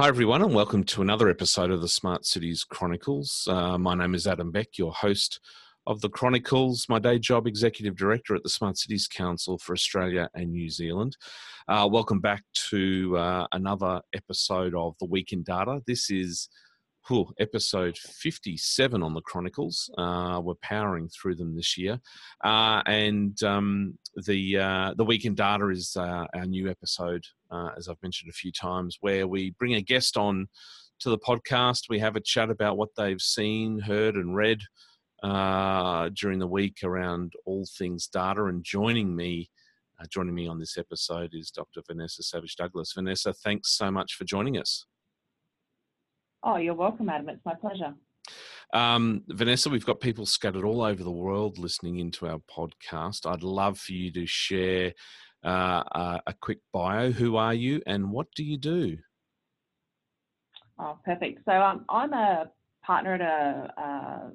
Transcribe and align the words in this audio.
Hi, 0.00 0.08
everyone, 0.08 0.40
and 0.40 0.54
welcome 0.54 0.82
to 0.84 1.02
another 1.02 1.28
episode 1.28 1.70
of 1.70 1.82
the 1.82 1.88
Smart 1.88 2.24
Cities 2.24 2.64
Chronicles. 2.64 3.46
Uh, 3.46 3.76
my 3.76 3.94
name 3.94 4.14
is 4.14 4.26
Adam 4.26 4.50
Beck, 4.50 4.78
your 4.78 4.92
host 4.92 5.40
of 5.86 6.00
the 6.00 6.08
Chronicles, 6.08 6.86
my 6.88 6.98
day 6.98 7.18
job, 7.18 7.46
Executive 7.46 7.96
Director 7.96 8.34
at 8.34 8.42
the 8.42 8.48
Smart 8.48 8.78
Cities 8.78 9.06
Council 9.06 9.58
for 9.58 9.74
Australia 9.74 10.30
and 10.32 10.52
New 10.52 10.70
Zealand. 10.70 11.18
Uh, 11.68 11.86
welcome 11.92 12.18
back 12.18 12.42
to 12.70 13.14
uh, 13.18 13.46
another 13.52 14.00
episode 14.14 14.74
of 14.74 14.94
the 15.00 15.04
Week 15.04 15.34
in 15.34 15.42
Data. 15.42 15.82
This 15.86 16.08
is 16.08 16.48
episode 17.40 17.98
57 17.98 19.02
on 19.02 19.14
the 19.14 19.20
Chronicles. 19.22 19.90
Uh, 19.98 20.40
we're 20.42 20.54
powering 20.62 21.08
through 21.08 21.34
them 21.34 21.56
this 21.56 21.76
year. 21.76 21.98
Uh, 22.44 22.82
and 22.86 23.42
um, 23.42 23.98
the, 24.26 24.58
uh, 24.58 24.94
the 24.96 25.04
Week 25.04 25.24
in 25.24 25.34
Data 25.34 25.68
is 25.68 25.96
uh, 25.96 26.26
our 26.34 26.46
new 26.46 26.70
episode, 26.70 27.24
uh, 27.50 27.70
as 27.76 27.88
I've 27.88 28.02
mentioned 28.02 28.30
a 28.30 28.34
few 28.34 28.52
times, 28.52 28.98
where 29.00 29.26
we 29.26 29.50
bring 29.58 29.74
a 29.74 29.80
guest 29.80 30.16
on 30.16 30.46
to 31.00 31.10
the 31.10 31.18
podcast. 31.18 31.88
We 31.88 31.98
have 31.98 32.14
a 32.14 32.20
chat 32.20 32.48
about 32.48 32.76
what 32.76 32.90
they've 32.96 33.20
seen, 33.20 33.80
heard, 33.80 34.14
and 34.14 34.36
read 34.36 34.60
uh, 35.22 36.10
during 36.14 36.38
the 36.38 36.46
week 36.46 36.78
around 36.84 37.32
all 37.44 37.66
things 37.76 38.06
data. 38.06 38.44
And 38.44 38.62
joining 38.62 39.16
me, 39.16 39.50
uh, 40.00 40.06
joining 40.08 40.34
me 40.34 40.46
on 40.46 40.60
this 40.60 40.78
episode 40.78 41.30
is 41.32 41.50
Dr. 41.50 41.82
Vanessa 41.86 42.22
Savage 42.22 42.54
Douglas. 42.54 42.92
Vanessa, 42.94 43.32
thanks 43.32 43.76
so 43.76 43.90
much 43.90 44.14
for 44.14 44.24
joining 44.24 44.58
us. 44.58 44.86
Oh, 46.42 46.56
you're 46.56 46.74
welcome, 46.74 47.08
Adam. 47.08 47.28
It's 47.28 47.44
my 47.44 47.54
pleasure. 47.54 47.94
Um, 48.72 49.24
Vanessa, 49.28 49.68
we've 49.68 49.84
got 49.84 50.00
people 50.00 50.24
scattered 50.24 50.64
all 50.64 50.82
over 50.82 51.02
the 51.02 51.10
world 51.10 51.58
listening 51.58 51.98
into 51.98 52.26
our 52.26 52.38
podcast. 52.50 53.26
I'd 53.26 53.42
love 53.42 53.78
for 53.78 53.92
you 53.92 54.10
to 54.12 54.26
share 54.26 54.94
uh, 55.44 55.82
a, 55.92 56.20
a 56.28 56.34
quick 56.40 56.60
bio. 56.72 57.10
Who 57.10 57.36
are 57.36 57.52
you 57.52 57.82
and 57.86 58.10
what 58.10 58.28
do 58.34 58.44
you 58.44 58.56
do? 58.56 58.96
Oh, 60.78 60.98
perfect. 61.04 61.40
So 61.44 61.52
um, 61.52 61.84
I'm 61.90 62.12
a 62.14 62.50
partner 62.82 63.14
at 63.14 63.20
a, 63.20 63.80
a 63.80 64.30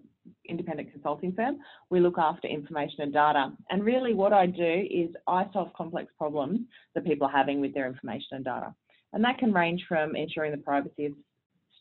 independent 0.47 0.91
consulting 0.91 1.33
firm. 1.33 1.57
We 1.89 1.99
look 1.99 2.19
after 2.19 2.47
information 2.47 3.01
and 3.01 3.13
data. 3.13 3.51
And 3.71 3.83
really 3.83 4.13
what 4.13 4.33
I 4.33 4.45
do 4.45 4.87
is 4.91 5.09
I 5.27 5.47
solve 5.53 5.73
complex 5.73 6.11
problems 6.17 6.59
that 6.93 7.05
people 7.05 7.27
are 7.27 7.35
having 7.35 7.61
with 7.61 7.73
their 7.73 7.87
information 7.87 8.29
and 8.33 8.45
data. 8.45 8.75
And 9.13 9.23
that 9.23 9.39
can 9.39 9.53
range 9.53 9.85
from 9.87 10.15
ensuring 10.15 10.51
the 10.51 10.57
privacy 10.57 11.05
of 11.05 11.13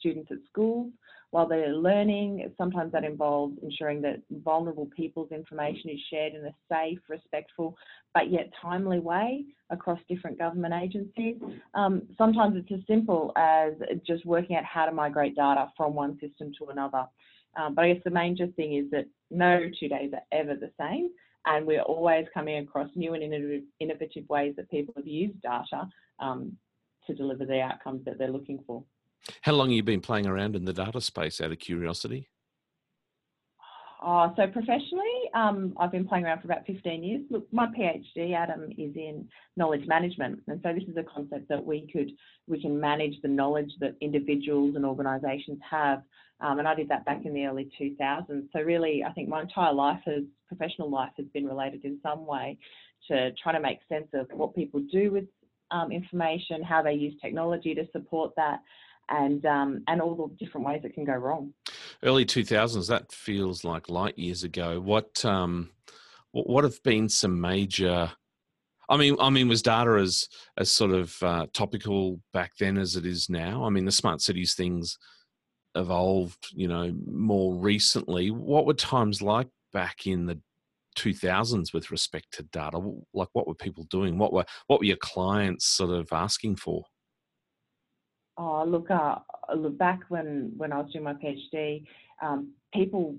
students 0.05 0.30
at 0.30 0.38
schools 0.50 0.92
while 1.30 1.48
they're 1.48 1.74
learning. 1.74 2.48
Sometimes 2.56 2.92
that 2.92 3.05
involves 3.05 3.56
ensuring 3.62 4.00
that 4.02 4.20
vulnerable 4.44 4.88
people's 4.94 5.33
information 5.33 5.91
is 5.91 5.98
shared 6.10 6.34
in 6.34 6.44
a 6.44 6.55
safe, 6.70 6.98
respectful, 7.08 7.77
but 8.12 8.30
yet 8.30 8.50
timely 8.62 9.00
way 9.00 9.44
across 9.70 9.98
different 10.08 10.38
government 10.38 10.75
agencies. 10.75 11.36
Um, 11.75 12.02
sometimes 12.16 12.55
it's 12.56 12.70
as 12.70 12.86
simple 12.86 13.32
as 13.36 13.72
just 14.06 14.25
working 14.25 14.56
out 14.56 14.64
how 14.64 14.86
to 14.86 14.92
migrate 14.92 15.34
data 15.34 15.72
from 15.77 15.94
one 15.94 16.19
system 16.20 16.52
to 16.58 16.66
another. 16.66 17.05
Um, 17.56 17.75
but 17.75 17.84
I 17.84 17.92
guess 17.92 18.02
the 18.05 18.10
major 18.10 18.47
thing 18.48 18.75
is 18.75 18.91
that 18.91 19.06
no 19.30 19.69
two 19.80 19.88
days 19.88 20.12
are 20.12 20.22
ever 20.38 20.55
the 20.55 20.70
same, 20.78 21.10
and 21.47 21.66
we're 21.66 21.82
always 21.82 22.27
coming 22.32 22.58
across 22.58 22.91
new 22.94 23.14
and 23.14 23.22
innovative, 23.80 24.28
ways 24.28 24.55
that 24.56 24.70
people 24.70 24.94
have 24.97 25.06
used 25.06 25.41
data 25.42 25.88
um, 26.20 26.56
to 27.06 27.14
deliver 27.14 27.44
the 27.44 27.60
outcomes 27.60 28.05
that 28.05 28.19
they're 28.19 28.28
looking 28.28 28.60
for. 28.66 28.82
How 29.42 29.53
long 29.53 29.69
have 29.69 29.77
you 29.77 29.83
been 29.83 30.00
playing 30.00 30.27
around 30.27 30.56
in 30.56 30.64
the 30.64 30.72
data 30.72 31.00
space 31.00 31.41
out 31.41 31.53
of 31.53 31.58
curiosity? 31.58 32.28
Oh, 34.06 34.31
so 34.36 34.47
professionally, 34.47 35.31
um, 35.33 35.72
I've 35.78 35.91
been 35.91 36.06
playing 36.06 36.27
around 36.27 36.42
for 36.42 36.48
about 36.48 36.66
15 36.66 37.03
years. 37.03 37.22
Look, 37.31 37.50
my 37.50 37.69
PhD, 37.69 38.34
Adam, 38.34 38.64
is 38.77 38.94
in 38.94 39.27
knowledge 39.56 39.86
management, 39.86 40.41
and 40.47 40.61
so 40.62 40.75
this 40.75 40.83
is 40.86 40.97
a 40.98 41.03
concept 41.03 41.48
that 41.48 41.64
we 41.64 41.89
could 41.91 42.11
we 42.47 42.61
can 42.61 42.78
manage 42.78 43.14
the 43.22 43.28
knowledge 43.28 43.70
that 43.81 43.97
individuals 44.03 44.77
and 44.77 44.84
organisations 44.84 45.59
have. 45.69 46.03
Um, 46.41 46.59
and 46.59 46.69
I 46.69 46.75
did 46.75 46.91
that 46.91 47.06
back 47.06 47.25
in 47.25 47.33
the 47.33 47.47
early 47.47 47.70
2000s. 47.81 48.48
So 48.53 48.61
really, 48.61 49.03
I 49.03 49.12
think 49.12 49.31
my 49.31 49.41
entire 49.41 49.72
life 49.72 50.00
has 50.05 50.25
professional 50.48 50.91
life 50.91 51.12
has 51.16 51.26
been 51.32 51.47
related 51.47 51.87
in 51.87 51.99
some 52.03 52.26
way 52.26 52.59
to 53.09 53.31
trying 53.43 53.54
to 53.54 53.60
make 53.60 53.78
sense 53.88 54.09
of 54.12 54.26
what 54.34 54.54
people 54.54 54.81
do 54.93 55.12
with 55.12 55.25
um, 55.70 55.91
information, 55.91 56.62
how 56.62 56.82
they 56.82 56.93
use 56.93 57.15
technology 57.22 57.75
to 57.75 57.87
support 57.93 58.32
that, 58.37 58.60
and 59.09 59.44
um, 59.47 59.82
and 59.88 60.00
all 60.00 60.15
the 60.15 60.44
different 60.44 60.66
ways 60.66 60.82
it 60.84 60.94
can 60.94 61.04
go 61.04 61.15
wrong. 61.15 61.53
Early 62.03 62.25
two 62.25 62.44
thousands. 62.44 62.87
That 62.88 63.12
feels 63.12 63.65
like 63.65 63.88
light 63.88 64.19
years 64.19 64.44
ago. 64.44 64.81
What 64.81 65.25
um, 65.25 65.70
what 66.32 66.65
have 66.65 66.82
been 66.82 67.09
some 67.09 67.41
major? 67.41 68.10
I 68.88 68.97
mean, 68.98 69.16
I 69.19 69.31
mean, 69.31 69.48
was 69.48 69.62
data 69.62 69.93
as 69.93 70.28
as 70.59 70.70
sort 70.70 70.93
of 70.93 71.22
uh, 71.22 71.47
topical 71.53 72.20
back 72.32 72.53
then 72.59 72.78
as 72.78 72.97
it 72.97 73.06
is 73.06 73.31
now? 73.31 73.64
I 73.64 73.70
mean, 73.70 73.84
the 73.84 73.93
smart 73.93 74.20
cities 74.20 74.54
things 74.54 74.98
evolved, 75.75 76.48
you 76.53 76.69
know, 76.69 76.94
more 77.06 77.54
recently. 77.56 78.31
What 78.31 78.66
were 78.66 78.75
times 78.75 79.22
like 79.22 79.48
back 79.72 80.06
in 80.06 80.26
the 80.26 80.38
2000s 80.97 81.72
with 81.72 81.91
respect 81.91 82.32
to 82.34 82.43
data? 82.44 82.78
Like, 83.12 83.28
what 83.32 83.47
were 83.47 83.54
people 83.54 83.84
doing? 83.84 84.19
What 84.19 84.32
were 84.32 84.44
what 84.66 84.81
were 84.81 84.87
your 84.87 84.97
clients 84.97 85.66
sort 85.66 85.91
of 85.91 86.12
asking 86.12 86.56
for? 86.56 86.84
Oh, 88.37 88.65
look, 88.67 88.91
uh, 88.91 89.17
look 89.56 89.78
back 89.78 90.00
when, 90.09 90.53
when 90.56 90.72
I 90.72 90.78
was 90.78 90.91
doing 90.93 91.05
my 91.05 91.15
PhD, 91.15 91.84
um, 92.22 92.53
people 92.72 93.17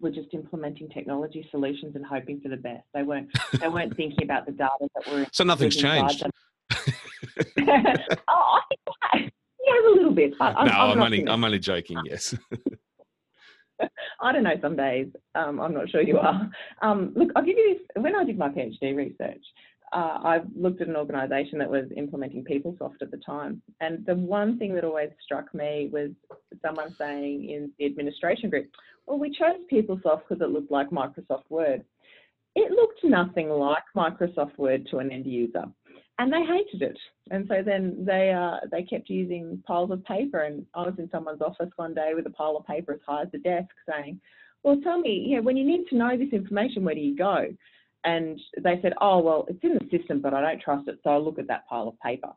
were 0.00 0.10
just 0.10 0.32
implementing 0.32 0.88
technology 0.90 1.46
solutions 1.50 1.96
and 1.96 2.04
hoping 2.04 2.40
for 2.40 2.48
the 2.48 2.56
best. 2.56 2.84
They 2.92 3.02
weren't 3.02 3.28
they 3.60 3.68
weren't 3.68 3.96
thinking 3.96 4.24
about 4.24 4.46
the 4.46 4.52
data 4.52 4.88
that 4.94 5.12
were. 5.12 5.26
So 5.32 5.44
nothing's 5.44 5.76
changed. 5.76 6.22
oh, 6.70 8.60
I 9.02 9.18
think 9.18 9.32
yeah, 9.66 9.72
a 9.80 9.94
little 9.94 10.12
bit. 10.12 10.34
But 10.38 10.56
I'm, 10.56 10.66
no, 10.66 10.72
I'm, 10.72 10.90
I'm 10.92 11.02
only 11.02 11.28
I'm 11.28 11.44
only 11.44 11.58
joking. 11.58 11.98
Yes. 12.04 12.34
I 14.20 14.32
don't 14.32 14.44
know. 14.44 14.54
Some 14.62 14.76
days 14.76 15.08
um, 15.34 15.60
I'm 15.60 15.74
not 15.74 15.90
sure 15.90 16.00
you 16.00 16.18
are. 16.18 16.48
Um, 16.82 17.12
look, 17.16 17.30
I'll 17.34 17.44
give 17.44 17.56
you 17.56 17.74
this. 17.74 18.02
When 18.02 18.14
I 18.14 18.24
did 18.24 18.38
my 18.38 18.48
PhD 18.48 18.94
research, 18.94 19.42
uh, 19.94 20.18
I 20.22 20.40
looked 20.56 20.80
at 20.80 20.88
an 20.88 20.96
organisation 20.96 21.58
that 21.60 21.70
was 21.70 21.84
implementing 21.96 22.44
PeopleSoft 22.44 23.00
at 23.00 23.12
the 23.12 23.16
time, 23.18 23.62
and 23.80 24.04
the 24.04 24.16
one 24.16 24.58
thing 24.58 24.74
that 24.74 24.84
always 24.84 25.10
struck 25.24 25.54
me 25.54 25.88
was 25.92 26.10
someone 26.62 26.92
saying 26.98 27.48
in 27.48 27.70
the 27.78 27.86
administration 27.86 28.50
group, 28.50 28.66
"Well, 29.06 29.18
we 29.18 29.30
chose 29.30 29.60
PeopleSoft 29.72 30.22
because 30.28 30.42
it 30.42 30.50
looked 30.50 30.72
like 30.72 30.90
Microsoft 30.90 31.48
Word." 31.48 31.84
It 32.56 32.72
looked 32.72 33.04
nothing 33.04 33.48
like 33.50 33.84
Microsoft 33.96 34.58
Word 34.58 34.86
to 34.90 34.98
an 34.98 35.12
end 35.12 35.26
user, 35.26 35.64
and 36.18 36.32
they 36.32 36.42
hated 36.44 36.82
it. 36.82 36.98
And 37.30 37.46
so 37.48 37.62
then 37.64 38.04
they 38.04 38.32
uh, 38.32 38.66
they 38.72 38.82
kept 38.82 39.08
using 39.08 39.62
piles 39.64 39.92
of 39.92 40.04
paper. 40.04 40.40
And 40.40 40.66
I 40.74 40.82
was 40.82 40.94
in 40.98 41.08
someone's 41.10 41.40
office 41.40 41.70
one 41.76 41.94
day 41.94 42.12
with 42.16 42.26
a 42.26 42.30
pile 42.30 42.56
of 42.56 42.66
paper 42.66 42.94
as 42.94 43.00
high 43.06 43.22
as 43.22 43.30
the 43.30 43.38
desk, 43.38 43.70
saying, 43.88 44.20
"Well, 44.64 44.80
tell 44.82 44.98
me, 44.98 45.36
know, 45.36 45.42
when 45.42 45.56
you 45.56 45.64
need 45.64 45.86
to 45.90 45.96
know 45.96 46.16
this 46.16 46.32
information, 46.32 46.84
where 46.84 46.96
do 46.96 47.00
you 47.00 47.16
go?" 47.16 47.46
And 48.04 48.40
they 48.62 48.78
said, 48.82 48.92
oh, 49.00 49.20
well, 49.20 49.46
it's 49.48 49.62
in 49.62 49.78
the 49.78 49.98
system, 49.98 50.20
but 50.20 50.34
I 50.34 50.40
don't 50.40 50.60
trust 50.60 50.88
it, 50.88 50.98
so 51.02 51.10
I'll 51.10 51.24
look 51.24 51.38
at 51.38 51.48
that 51.48 51.66
pile 51.68 51.88
of 51.88 51.98
paper. 52.00 52.32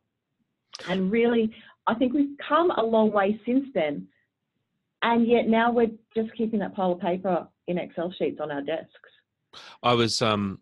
And 0.88 1.12
really, 1.12 1.54
I 1.88 1.96
think 1.96 2.14
we've 2.14 2.38
come 2.48 2.72
a 2.72 2.84
long 2.84 3.12
way 3.12 3.40
since 3.46 3.66
then, 3.74 4.08
and 5.02 5.28
yet 5.28 5.48
now 5.48 5.72
we're 5.72 5.92
just 6.16 6.36
keeping 6.36 6.60
that 6.60 6.76
pile 6.76 6.94
of 6.94 7.00
paper 7.00 7.48
in 7.68 7.78
Excel 7.78 8.14
sheets 8.18 8.40
on 8.42 8.52
our 8.52 8.62
desks. 8.62 8.92
I 9.84 9.94
was 9.94 10.22
um, 10.22 10.60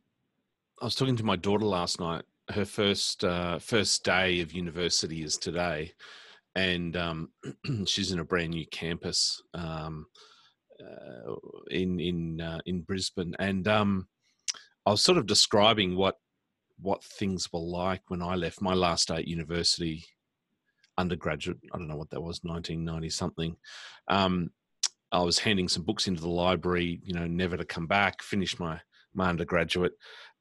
I 0.82 0.86
was 0.86 0.96
talking 0.96 1.18
to 1.18 1.24
my 1.24 1.36
daughter 1.36 1.66
last 1.66 2.00
night. 2.00 2.24
Her 2.50 2.66
first 2.66 3.24
uh, 3.24 3.60
first 3.60 4.04
day 4.04 4.42
of 4.42 4.54
university 4.54 5.24
is 5.24 5.38
today, 5.38 5.94
and 6.56 6.96
um, 6.96 7.30
she's 7.86 8.12
in 8.12 8.20
a 8.20 8.26
brand 8.26 8.52
new 8.52 8.66
campus 8.68 9.42
um, 9.54 10.06
uh, 10.80 11.34
in 11.70 12.00
in 12.00 12.42
uh, 12.42 12.60
in 12.66 12.82
Brisbane, 12.82 13.36
and 13.40 13.68
um, 13.68 14.08
I 14.86 14.92
was 14.92 15.02
sort 15.02 15.18
of 15.18 15.26
describing 15.26 15.96
what 15.96 16.18
what 16.80 17.04
things 17.04 17.52
were 17.52 17.60
like 17.60 18.02
when 18.10 18.22
I 18.22 18.36
left 18.36 18.62
my 18.62 18.74
last 18.74 19.08
day 19.08 19.16
at 19.16 19.28
university, 19.28 20.06
undergraduate. 20.98 21.58
I 21.74 21.78
don't 21.78 21.88
know 21.88 21.96
what 21.96 22.10
that 22.10 22.22
was, 22.22 22.42
1990 22.44 23.10
something. 23.10 23.56
Um, 24.10 24.50
I 25.12 25.20
was 25.20 25.40
handing 25.40 25.70
some 25.70 25.84
books 25.84 26.08
into 26.08 26.22
the 26.22 26.30
library, 26.30 27.00
you 27.04 27.14
know, 27.14 27.28
never 27.28 27.56
to 27.56 27.66
come 27.66 27.88
back. 27.88 28.22
Finished 28.22 28.60
my 28.60 28.80
my 29.14 29.30
undergraduate, 29.30 29.94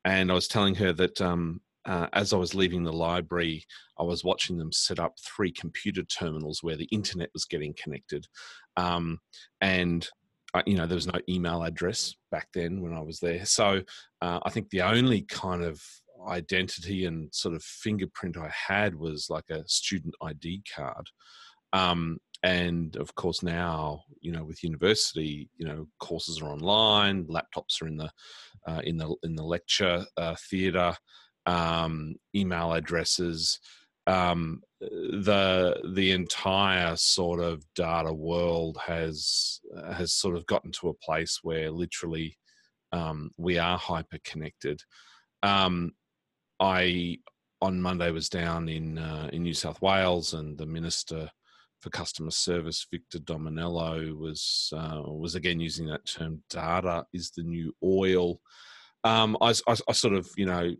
and 0.04 0.30
I 0.30 0.34
was 0.34 0.48
telling 0.48 0.74
her 0.76 0.92
that 0.92 1.20
um, 1.20 1.60
uh, 1.86 2.08
as 2.12 2.32
I 2.32 2.36
was 2.36 2.54
leaving 2.54 2.82
the 2.82 2.92
library, 2.92 3.64
I 3.98 4.02
was 4.02 4.24
watching 4.24 4.58
them 4.58 4.72
set 4.72 4.98
up 4.98 5.14
three 5.20 5.52
computer 5.52 6.02
terminals 6.02 6.62
where 6.62 6.76
the 6.76 6.88
internet 6.90 7.30
was 7.32 7.44
getting 7.44 7.74
connected, 7.80 8.26
um, 8.76 9.20
and 9.60 10.08
you 10.66 10.76
know, 10.76 10.86
there 10.86 10.96
was 10.96 11.06
no 11.06 11.20
email 11.28 11.62
address 11.62 12.14
back 12.30 12.48
then 12.54 12.80
when 12.80 12.92
I 12.92 13.00
was 13.00 13.20
there. 13.20 13.44
So 13.44 13.82
uh, 14.20 14.40
I 14.42 14.50
think 14.50 14.70
the 14.70 14.82
only 14.82 15.22
kind 15.22 15.64
of 15.64 15.82
identity 16.28 17.04
and 17.06 17.28
sort 17.34 17.54
of 17.54 17.62
fingerprint 17.62 18.36
I 18.36 18.48
had 18.48 18.94
was 18.94 19.28
like 19.28 19.50
a 19.50 19.66
student 19.68 20.14
ID 20.22 20.62
card. 20.74 21.06
Um, 21.72 22.18
and 22.42 22.94
of 22.96 23.14
course 23.14 23.42
now, 23.42 24.02
you 24.20 24.30
know, 24.30 24.44
with 24.44 24.62
university, 24.62 25.48
you 25.56 25.66
know, 25.66 25.88
courses 25.98 26.40
are 26.40 26.50
online, 26.50 27.24
laptops 27.24 27.82
are 27.82 27.88
in 27.88 27.96
the 27.96 28.10
uh, 28.66 28.80
in 28.84 28.98
the 28.98 29.14
in 29.22 29.34
the 29.34 29.42
lecture 29.42 30.04
uh, 30.16 30.36
theatre, 30.50 30.94
um, 31.46 32.14
email 32.34 32.72
addresses. 32.72 33.58
Um, 34.06 34.62
the 34.80 35.80
the 35.94 36.10
entire 36.12 36.96
sort 36.96 37.40
of 37.40 37.64
data 37.74 38.12
world 38.12 38.78
has 38.86 39.60
has 39.92 40.12
sort 40.12 40.36
of 40.36 40.46
gotten 40.46 40.72
to 40.72 40.88
a 40.88 40.94
place 40.94 41.40
where 41.42 41.70
literally 41.70 42.36
um, 42.92 43.30
we 43.36 43.58
are 43.58 43.78
hyper 43.78 44.18
connected. 44.24 44.80
Um, 45.42 45.92
I 46.60 47.18
on 47.60 47.80
Monday 47.80 48.10
was 48.10 48.28
down 48.28 48.68
in 48.68 48.98
uh, 48.98 49.30
in 49.32 49.42
New 49.42 49.54
South 49.54 49.80
Wales, 49.80 50.34
and 50.34 50.56
the 50.58 50.66
minister 50.66 51.30
for 51.80 51.90
customer 51.90 52.30
service, 52.30 52.86
Victor 52.90 53.18
Dominello, 53.18 54.16
was 54.16 54.72
uh, 54.76 55.02
was 55.06 55.34
again 55.34 55.60
using 55.60 55.86
that 55.86 56.06
term. 56.06 56.42
Data 56.50 57.04
is 57.12 57.30
the 57.30 57.42
new 57.42 57.74
oil. 57.82 58.40
Um, 59.02 59.36
I, 59.40 59.50
I, 59.66 59.76
I, 59.88 59.92
sort 59.92 60.14
of 60.14 60.28
you 60.36 60.46
know 60.46 60.74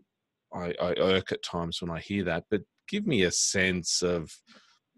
I, 0.53 0.73
I 0.81 0.93
irk 0.97 1.31
at 1.31 1.43
times 1.43 1.81
when 1.81 1.91
I 1.91 1.99
hear 1.99 2.23
that, 2.25 2.45
but 2.49 2.61
give 2.87 3.05
me 3.05 3.23
a 3.23 3.31
sense 3.31 4.01
of 4.01 4.31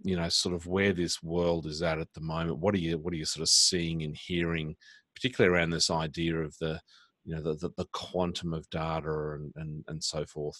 you 0.04 0.16
know 0.16 0.30
sort 0.30 0.56
of 0.56 0.68
where 0.68 0.94
this 0.94 1.22
world 1.24 1.66
is 1.66 1.82
at 1.82 2.00
at 2.00 2.12
the 2.14 2.22
moment. 2.22 2.60
What 2.60 2.76
are 2.76 2.80
you 2.80 2.98
what 2.98 3.14
are 3.14 3.18
you 3.18 3.26
sort 3.26 3.44
of 3.44 3.50
seeing 3.50 4.04
and 4.04 4.16
hearing, 4.16 4.76
particularly 5.16 5.56
around 5.56 5.72
this 5.72 5.90
idea 5.90 6.38
of 6.38 6.56
the 6.60 6.80
you 7.26 7.36
know 7.36 7.42
the 7.42 7.56
the, 7.56 7.70
the 7.78 7.88
quantum 7.94 8.54
of 8.54 8.70
data 8.70 9.34
and, 9.34 9.52
and 9.56 9.84
and 9.88 10.04
so 10.04 10.26
forth. 10.26 10.60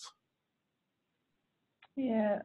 Yeah. 1.96 2.40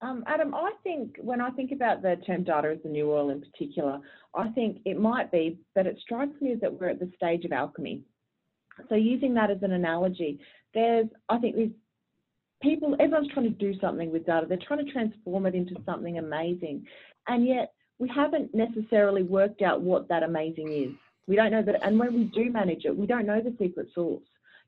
Um, 0.00 0.22
Adam, 0.26 0.54
I 0.54 0.72
think 0.84 1.16
when 1.20 1.40
I 1.40 1.50
think 1.50 1.72
about 1.72 2.02
the 2.02 2.16
term 2.24 2.44
data 2.44 2.70
as 2.70 2.82
the 2.84 2.88
new 2.88 3.10
oil 3.10 3.30
in 3.30 3.40
particular, 3.40 3.98
I 4.34 4.48
think 4.50 4.78
it 4.84 4.98
might 4.98 5.32
be, 5.32 5.58
but 5.74 5.86
it 5.86 5.98
strikes 6.00 6.40
me 6.40 6.54
that 6.60 6.72
we're 6.72 6.90
at 6.90 7.00
the 7.00 7.10
stage 7.16 7.44
of 7.44 7.52
alchemy. 7.52 8.02
So 8.88 8.94
using 8.94 9.34
that 9.34 9.50
as 9.50 9.62
an 9.62 9.72
analogy, 9.72 10.38
there's, 10.72 11.08
I 11.28 11.38
think 11.38 11.56
there's 11.56 11.70
people, 12.62 12.96
everyone's 12.98 13.32
trying 13.32 13.52
to 13.52 13.58
do 13.58 13.78
something 13.80 14.10
with 14.10 14.26
data. 14.26 14.46
They're 14.48 14.58
trying 14.66 14.84
to 14.84 14.92
transform 14.92 15.46
it 15.46 15.54
into 15.54 15.74
something 15.86 16.18
amazing. 16.18 16.86
And 17.26 17.46
yet 17.46 17.72
we 17.98 18.08
haven't 18.08 18.54
necessarily 18.54 19.22
worked 19.22 19.62
out 19.62 19.80
what 19.80 20.08
that 20.08 20.22
amazing 20.22 20.72
is. 20.72 20.94
We 21.26 21.36
don't 21.36 21.52
know 21.52 21.62
that, 21.62 21.84
and 21.84 21.98
when 21.98 22.14
we 22.14 22.24
do 22.24 22.50
manage 22.50 22.84
it, 22.84 22.96
we 22.96 23.06
don't 23.06 23.26
know 23.26 23.40
the 23.40 23.54
secret 23.58 23.88
sauce. 23.94 24.22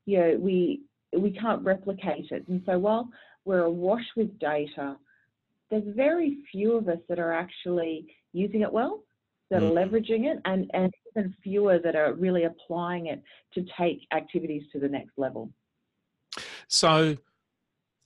You 0.05 0.19
know, 0.19 0.37
we 0.39 0.83
we 1.17 1.31
can't 1.31 1.65
replicate 1.65 2.31
it. 2.31 2.47
And 2.49 2.63
so 2.67 2.79
while 2.79 3.09
we're 3.45 3.65
awash 3.65 4.05
with 4.17 4.39
data, 4.39 4.97
there's 5.71 5.85
very 5.97 6.39
few 6.53 6.77
of 6.77 6.89
us 6.89 6.99
that 7.09 7.19
are 7.19 7.33
actually 7.33 8.07
using 8.33 8.61
it 8.61 8.73
well, 8.73 9.03
that 9.51 9.63
mm. 9.63 9.71
are 9.71 9.87
leveraging 9.87 10.27
it, 10.27 10.39
and, 10.45 10.71
and 10.75 10.93
even 11.17 11.35
fewer 11.43 11.79
that 11.79 11.97
are 11.97 12.13
really 12.13 12.45
applying 12.45 13.07
it 13.07 13.23
to 13.55 13.65
take 13.79 14.07
activities 14.13 14.63
to 14.73 14.79
the 14.79 14.89
next 14.89 15.13
level. 15.17 15.51
So, 16.69 17.17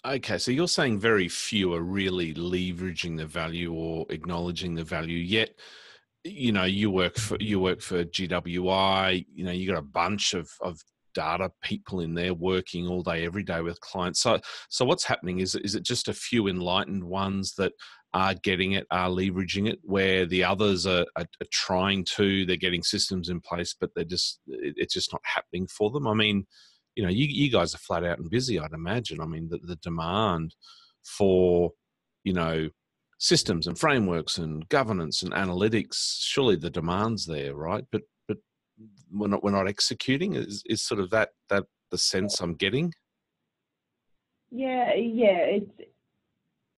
okay, 0.04 0.38
so 0.38 0.50
you're 0.50 0.68
saying 0.68 0.98
very 0.98 1.28
few 1.28 1.74
are 1.74 1.82
really 1.82 2.34
leveraging 2.34 3.16
the 3.16 3.26
value 3.26 3.72
or 3.72 4.06
acknowledging 4.10 4.74
the 4.74 4.84
value, 4.84 5.18
yet 5.18 5.50
you 6.24 6.52
know 6.52 6.64
you 6.64 6.90
work 6.90 7.16
for 7.16 7.36
you 7.40 7.60
work 7.60 7.80
for 7.80 8.04
GWI. 8.04 9.26
You 9.34 9.44
know 9.44 9.52
you 9.52 9.68
got 9.70 9.78
a 9.78 9.82
bunch 9.82 10.34
of 10.34 10.48
of 10.60 10.80
data 11.14 11.50
people 11.62 12.00
in 12.00 12.14
there 12.14 12.34
working 12.34 12.86
all 12.86 13.02
day 13.02 13.24
every 13.24 13.42
day 13.42 13.60
with 13.60 13.80
clients 13.80 14.20
so 14.20 14.38
so 14.68 14.84
what's 14.84 15.04
happening 15.04 15.38
is 15.38 15.54
is 15.54 15.74
it 15.74 15.84
just 15.84 16.08
a 16.08 16.12
few 16.12 16.48
enlightened 16.48 17.02
ones 17.02 17.54
that 17.54 17.72
are 18.12 18.34
getting 18.42 18.72
it 18.72 18.86
are 18.90 19.08
leveraging 19.08 19.68
it 19.68 19.78
where 19.82 20.26
the 20.26 20.44
others 20.44 20.86
are, 20.86 21.06
are, 21.16 21.24
are 21.40 21.46
trying 21.52 22.04
to 22.04 22.44
they're 22.44 22.56
getting 22.56 22.82
systems 22.82 23.28
in 23.28 23.40
place 23.40 23.74
but 23.80 23.90
they're 23.94 24.04
just 24.04 24.40
it, 24.48 24.74
it's 24.76 24.94
just 24.94 25.12
not 25.12 25.22
happening 25.24 25.66
for 25.66 25.90
them 25.90 26.06
i 26.06 26.14
mean 26.14 26.44
you 26.96 27.02
know 27.02 27.10
you, 27.10 27.26
you 27.26 27.50
guys 27.50 27.74
are 27.74 27.78
flat 27.78 28.04
out 28.04 28.18
and 28.18 28.30
busy 28.30 28.58
i'd 28.58 28.72
imagine. 28.72 29.20
I 29.20 29.26
mean 29.26 29.48
the, 29.48 29.58
the 29.58 29.76
demand 29.76 30.54
for 31.02 31.72
you 32.24 32.32
know 32.32 32.68
systems 33.18 33.66
and 33.66 33.78
frameworks 33.78 34.38
and 34.38 34.68
governance 34.68 35.22
and 35.22 35.32
analytics 35.32 36.18
surely 36.20 36.56
the 36.56 36.70
demand's 36.70 37.26
there 37.26 37.54
right? 37.54 37.84
But 37.90 38.02
but 38.28 38.38
we're 39.12 39.28
not 39.28 39.42
we're 39.42 39.50
not 39.50 39.68
executing. 39.68 40.34
Is 40.34 40.62
is 40.66 40.82
sort 40.82 41.00
of 41.00 41.10
that 41.10 41.30
that 41.48 41.64
the 41.90 41.98
sense 41.98 42.40
i'm 42.40 42.54
getting? 42.54 42.92
Yeah 44.50 44.94
yeah 44.94 45.58
it's 45.58 45.70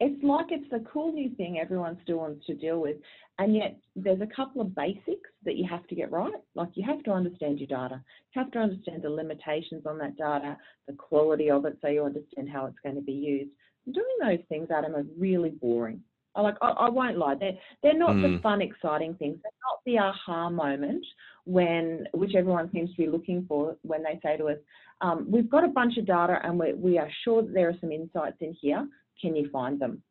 it's 0.00 0.22
like 0.22 0.46
it's 0.50 0.70
the 0.70 0.84
cool 0.92 1.12
new 1.12 1.30
thing 1.36 1.58
everyone 1.58 1.98
still 2.02 2.18
wants 2.18 2.44
to 2.46 2.54
deal 2.54 2.80
with 2.80 2.96
and 3.38 3.54
yet 3.54 3.76
there's 3.94 4.20
a 4.20 4.34
couple 4.34 4.60
of 4.60 4.74
basics 4.74 5.30
that 5.44 5.56
you 5.56 5.66
have 5.68 5.86
to 5.86 5.94
get 5.94 6.10
right 6.10 6.32
like 6.54 6.70
you 6.74 6.84
have 6.84 7.02
to 7.02 7.10
understand 7.10 7.58
your 7.58 7.66
data 7.66 8.00
you 8.34 8.42
have 8.42 8.50
to 8.50 8.58
understand 8.58 9.02
the 9.02 9.10
limitations 9.10 9.84
on 9.86 9.98
that 9.98 10.16
data 10.16 10.56
the 10.86 10.94
quality 10.94 11.50
of 11.50 11.64
it 11.64 11.76
so 11.80 11.88
you 11.88 12.04
understand 12.04 12.48
how 12.50 12.66
it's 12.66 12.78
going 12.82 12.94
to 12.94 13.00
be 13.00 13.12
used 13.12 13.50
doing 13.92 14.06
those 14.20 14.44
things 14.48 14.68
adam 14.70 14.94
are 14.94 15.04
really 15.18 15.50
boring 15.50 16.00
I 16.36 16.42
like 16.42 16.56
I, 16.60 16.68
I, 16.68 16.88
won't 16.90 17.16
lie, 17.16 17.34
they're 17.34 17.58
they're 17.82 17.98
not 17.98 18.10
mm. 18.10 18.36
the 18.36 18.42
fun, 18.42 18.60
exciting 18.60 19.14
things. 19.14 19.38
They're 19.42 19.52
not 19.64 19.80
the 19.86 19.98
aha 19.98 20.50
moment 20.50 21.04
when 21.44 22.06
which 22.12 22.34
everyone 22.36 22.70
seems 22.72 22.90
to 22.90 22.96
be 22.96 23.06
looking 23.06 23.46
for 23.48 23.76
when 23.82 24.02
they 24.02 24.20
say 24.22 24.36
to 24.36 24.48
us, 24.48 24.58
um, 25.00 25.26
"We've 25.30 25.50
got 25.50 25.64
a 25.64 25.68
bunch 25.68 25.96
of 25.96 26.06
data 26.06 26.38
and 26.42 26.58
we 26.58 26.74
we 26.74 26.98
are 26.98 27.08
sure 27.24 27.42
that 27.42 27.54
there 27.54 27.70
are 27.70 27.76
some 27.80 27.90
insights 27.90 28.36
in 28.40 28.54
here. 28.60 28.86
Can 29.20 29.34
you 29.34 29.48
find 29.50 29.80
them?" 29.80 30.02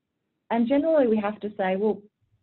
And 0.50 0.68
generally, 0.68 1.08
we 1.08 1.18
have 1.18 1.40
to 1.42 1.50
say, 1.58 1.76
"Well, 1.76 2.02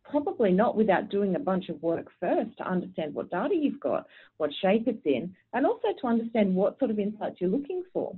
probably 0.08 0.52
not 0.52 0.76
without 0.76 1.10
doing 1.10 1.37
a 1.37 1.40
bunch 1.40 1.69
of 1.69 1.82
work 1.82 2.08
first 2.20 2.56
to 2.58 2.69
understand 2.69 3.14
what 3.14 3.31
data 3.31 3.54
you've 3.54 3.81
got, 3.81 4.06
what 4.37 4.50
shape 4.60 4.87
it's 4.87 5.04
in, 5.04 5.34
and 5.52 5.66
also 5.66 5.88
to 6.00 6.06
understand 6.06 6.54
what 6.54 6.78
sort 6.78 6.90
of 6.90 6.99
insights 6.99 7.37
you're 7.40 7.50
looking 7.50 7.82
for." 7.93 8.14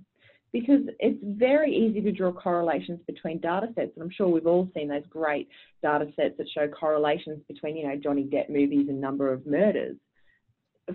because 0.54 0.82
it's 1.00 1.18
very 1.20 1.74
easy 1.74 2.00
to 2.00 2.12
draw 2.12 2.30
correlations 2.30 3.00
between 3.08 3.40
data 3.40 3.66
sets. 3.74 3.90
And 3.96 4.04
I'm 4.04 4.10
sure 4.16 4.28
we've 4.28 4.46
all 4.46 4.70
seen 4.72 4.86
those 4.86 5.02
great 5.10 5.48
data 5.82 6.06
sets 6.14 6.36
that 6.38 6.46
show 6.54 6.68
correlations 6.68 7.40
between, 7.48 7.76
you 7.76 7.88
know, 7.88 7.96
Johnny 7.96 8.22
Depp 8.22 8.48
movies 8.48 8.86
and 8.88 9.00
number 9.00 9.32
of 9.32 9.44
murders. 9.48 9.96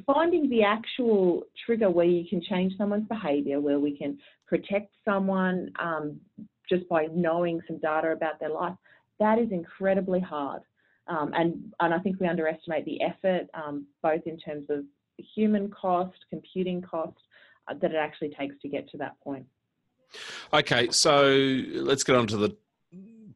Finding 0.06 0.50
the 0.50 0.64
actual 0.64 1.44
trigger 1.66 1.90
where 1.90 2.06
you 2.06 2.24
can 2.30 2.42
change 2.42 2.72
someone's 2.78 3.10
behavior, 3.10 3.60
where 3.60 3.82
we 3.82 3.98
can 3.98 4.18
protect 4.48 4.94
someone 5.04 5.74
um, 5.78 6.22
just 6.70 6.88
by 6.88 7.08
knowing 7.14 7.60
some 7.68 7.80
data 7.80 8.14
about 8.14 8.40
their 8.40 8.52
life, 8.52 8.76
that 9.20 9.40
is 9.40 9.52
incredibly 9.52 10.22
hard. 10.22 10.62
Um, 11.10 11.32
and, 11.34 11.74
and 11.80 11.94
I 11.94 12.00
think 12.00 12.20
we 12.20 12.28
underestimate 12.28 12.86
the 12.86 13.02
effort, 13.02 13.48
um, 13.56 13.88
both 14.04 14.22
in 14.26 14.38
terms 14.38 14.68
of 14.70 14.86
human 15.36 15.70
cost, 15.72 16.18
computing 16.30 16.82
cost, 16.82 17.18
uh, 17.68 17.74
that 17.82 17.92
it 17.92 17.98
actually 17.98 18.30
takes 18.30 18.56
to 18.62 18.70
get 18.70 18.90
to 18.92 18.98
that 19.00 19.20
point. 19.22 19.46
Okay, 20.54 20.90
so 20.92 21.32
let's 21.74 22.04
get 22.04 22.16
on 22.16 22.28
to 22.28 22.38
the 22.38 22.56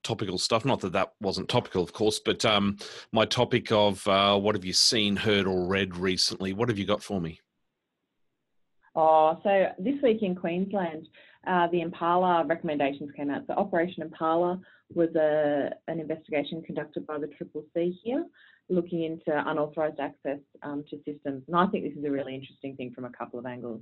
topical 0.03 0.37
stuff. 0.37 0.65
Not 0.65 0.81
that 0.81 0.93
that 0.93 1.13
wasn't 1.19 1.49
topical, 1.49 1.83
of 1.83 1.93
course, 1.93 2.19
but 2.23 2.45
um, 2.45 2.77
my 3.11 3.25
topic 3.25 3.71
of 3.71 4.07
uh, 4.07 4.37
what 4.37 4.55
have 4.55 4.65
you 4.65 4.73
seen, 4.73 5.15
heard, 5.15 5.47
or 5.47 5.65
read 5.65 5.97
recently? 5.97 6.53
What 6.53 6.69
have 6.69 6.77
you 6.77 6.85
got 6.85 7.01
for 7.01 7.19
me? 7.19 7.39
Oh, 8.95 9.39
so 9.43 9.69
this 9.79 9.95
week 10.03 10.21
in 10.21 10.35
Queensland, 10.35 11.07
uh, 11.47 11.67
the 11.67 11.81
Impala 11.81 12.45
recommendations 12.45 13.09
came 13.15 13.29
out. 13.29 13.43
So 13.47 13.53
Operation 13.53 14.03
Impala 14.03 14.59
was 14.93 15.09
a, 15.15 15.71
an 15.87 15.99
investigation 15.99 16.61
conducted 16.61 17.05
by 17.05 17.17
the 17.17 17.27
Triple 17.27 17.65
C 17.73 17.97
here, 18.03 18.25
looking 18.69 19.03
into 19.03 19.49
unauthorised 19.49 19.99
access 19.99 20.39
um, 20.61 20.83
to 20.89 20.97
systems. 20.97 21.43
And 21.47 21.55
I 21.55 21.67
think 21.67 21.83
this 21.83 21.97
is 21.97 22.05
a 22.05 22.11
really 22.11 22.35
interesting 22.35 22.75
thing 22.75 22.91
from 22.93 23.05
a 23.05 23.09
couple 23.09 23.39
of 23.39 23.45
angles. 23.45 23.81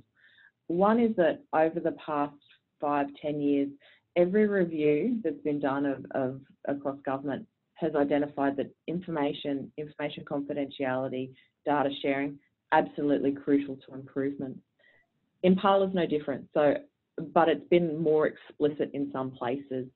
One 0.68 0.98
is 0.98 1.14
that 1.16 1.40
over 1.52 1.80
the 1.80 1.96
past 2.04 2.34
five, 2.80 3.06
ten 3.20 3.40
years, 3.40 3.68
every 4.16 4.46
review 4.46 5.20
that's 5.22 5.40
been 5.42 5.60
done 5.60 5.86
of, 5.86 6.04
of 6.14 6.40
across 6.66 6.98
government 7.04 7.46
has 7.74 7.94
identified 7.94 8.56
that 8.56 8.70
information, 8.86 9.70
information 9.76 10.24
confidentiality, 10.24 11.30
data 11.66 11.90
sharing, 12.00 12.38
absolutely 12.72 13.32
crucial 13.32 13.76
to 13.76 13.94
improvement. 13.94 14.58
Impala 15.42 15.88
is 15.88 15.94
no 15.94 16.06
different. 16.06 16.46
So, 16.54 16.74
but 17.32 17.48
it's 17.48 17.68
been 17.68 18.02
more 18.02 18.26
explicit 18.26 18.90
in 18.92 19.10
some 19.12 19.30
places 19.30 19.86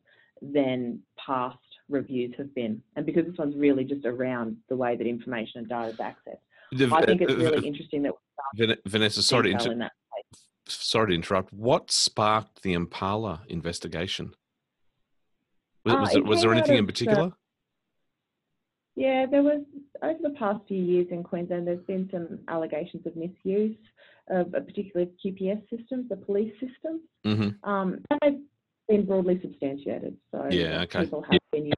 than 0.42 1.00
past 1.25 1.59
reviews 1.88 2.35
have 2.37 2.54
been. 2.54 2.83
And 2.97 3.06
because 3.06 3.25
this 3.26 3.38
one's 3.38 3.56
really 3.56 3.85
just 3.85 4.04
around 4.04 4.56
the 4.68 4.76
way 4.76 4.97
that 4.97 5.06
information 5.06 5.61
and 5.61 5.68
data 5.68 5.88
is 5.88 5.97
accessed, 5.97 6.40
the, 6.73 6.95
I 6.95 7.04
think 7.04 7.23
it's 7.23 7.33
really 7.33 7.59
uh, 7.59 7.62
interesting 7.62 8.02
that 8.02 8.78
Vanessa, 8.87 9.23
sorry 9.23 9.54
to 9.54 9.71
inter- 9.71 9.90
sorry 10.68 11.09
to 11.09 11.14
interrupt. 11.14 11.52
What 11.52 11.90
sparked 11.90 12.62
the 12.62 12.73
Impala 12.73 13.42
investigation? 13.49 14.33
Was, 15.85 15.95
uh, 15.95 15.99
was, 15.99 16.14
it, 16.16 16.25
was 16.25 16.42
there 16.42 16.52
anything 16.52 16.76
in 16.76 16.87
particular? 16.87 17.33
Yeah, 18.96 19.26
there 19.30 19.42
was 19.42 19.60
over 20.02 20.18
the 20.22 20.34
past 20.38 20.60
few 20.66 20.82
years 20.82 21.06
in 21.10 21.22
Queensland. 21.22 21.66
There's 21.66 21.84
been 21.86 22.08
some 22.10 22.38
allegations 22.48 23.06
of 23.06 23.14
misuse 23.14 23.76
of 24.28 24.54
a 24.54 24.60
particular 24.60 25.06
QPS 25.24 25.62
systems, 25.70 26.08
the 26.08 26.16
police 26.16 26.52
systems, 26.54 27.02
mm-hmm. 27.24 27.70
um, 27.70 28.00
and 28.10 28.20
they've 28.22 28.40
been 28.88 29.06
broadly 29.06 29.38
substantiated. 29.42 30.16
So 30.32 30.48
yeah, 30.50 30.82
okay. 30.82 31.04
people 31.04 31.24
have 31.30 31.40
been 31.52 31.70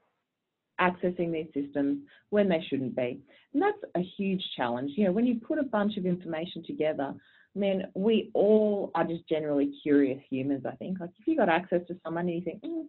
accessing 0.80 1.32
these 1.32 1.48
systems 1.52 2.04
when 2.30 2.48
they 2.48 2.64
shouldn't 2.70 2.94
be, 2.94 3.20
and 3.52 3.62
that's 3.62 3.78
a 3.96 4.00
huge 4.16 4.42
challenge. 4.56 4.92
You 4.96 5.06
know, 5.06 5.12
when 5.12 5.26
you 5.26 5.40
put 5.40 5.58
a 5.58 5.64
bunch 5.64 5.96
of 5.96 6.06
information 6.06 6.64
together 6.64 7.14
I 7.58 7.58
mean, 7.58 7.86
we 7.94 8.30
all 8.34 8.90
are 8.94 9.04
just 9.04 9.28
generally 9.28 9.72
curious 9.82 10.20
humans, 10.30 10.64
I 10.64 10.76
think. 10.76 11.00
Like, 11.00 11.10
if 11.18 11.26
you 11.26 11.36
got 11.36 11.48
access 11.48 11.80
to 11.88 11.96
someone 12.04 12.28
and 12.28 12.36
you 12.36 12.44
think, 12.44 12.62
mm, 12.62 12.84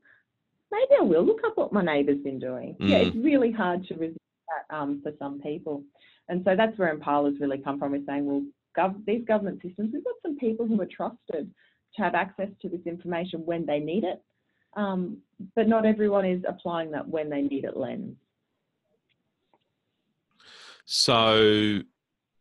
maybe 0.72 0.92
I 1.00 1.04
will 1.04 1.24
look 1.24 1.42
up 1.46 1.58
what 1.58 1.74
my 1.74 1.84
neighbour's 1.84 2.24
been 2.24 2.40
doing. 2.40 2.76
Mm. 2.80 2.90
Yeah, 2.90 2.98
it's 2.98 3.16
really 3.16 3.52
hard 3.52 3.86
to 3.88 3.96
resist 3.96 4.20
that 4.48 4.76
um, 4.76 5.02
for 5.04 5.12
some 5.20 5.40
people. 5.42 5.84
And 6.28 6.44
so 6.46 6.56
that's 6.56 6.78
where 6.78 6.92
Impala's 6.92 7.40
really 7.40 7.58
come 7.58 7.80
from, 7.80 7.96
is 7.96 8.06
saying, 8.06 8.26
well, 8.26 8.44
gov- 8.78 9.06
these 9.06 9.26
government 9.26 9.62
systems, 9.62 9.92
we've 9.94 10.04
got 10.04 10.16
some 10.22 10.38
people 10.38 10.68
who 10.68 10.80
are 10.82 10.86
trusted 10.86 11.50
to 11.96 12.02
have 12.02 12.14
access 12.16 12.50
to 12.62 12.70
this 12.70 12.82
information 12.86 13.42
when 13.46 13.66
they 13.66 13.80
need 13.80 14.04
it, 14.04 14.22
um, 14.76 15.18
but 15.56 15.68
not 15.68 15.86
everyone 15.86 16.26
is 16.26 16.44
applying 16.48 16.92
that 16.92 17.08
when 17.08 17.30
they 17.30 17.42
need 17.42 17.64
it 17.64 17.76
lens. 17.76 18.16
So 20.86 21.80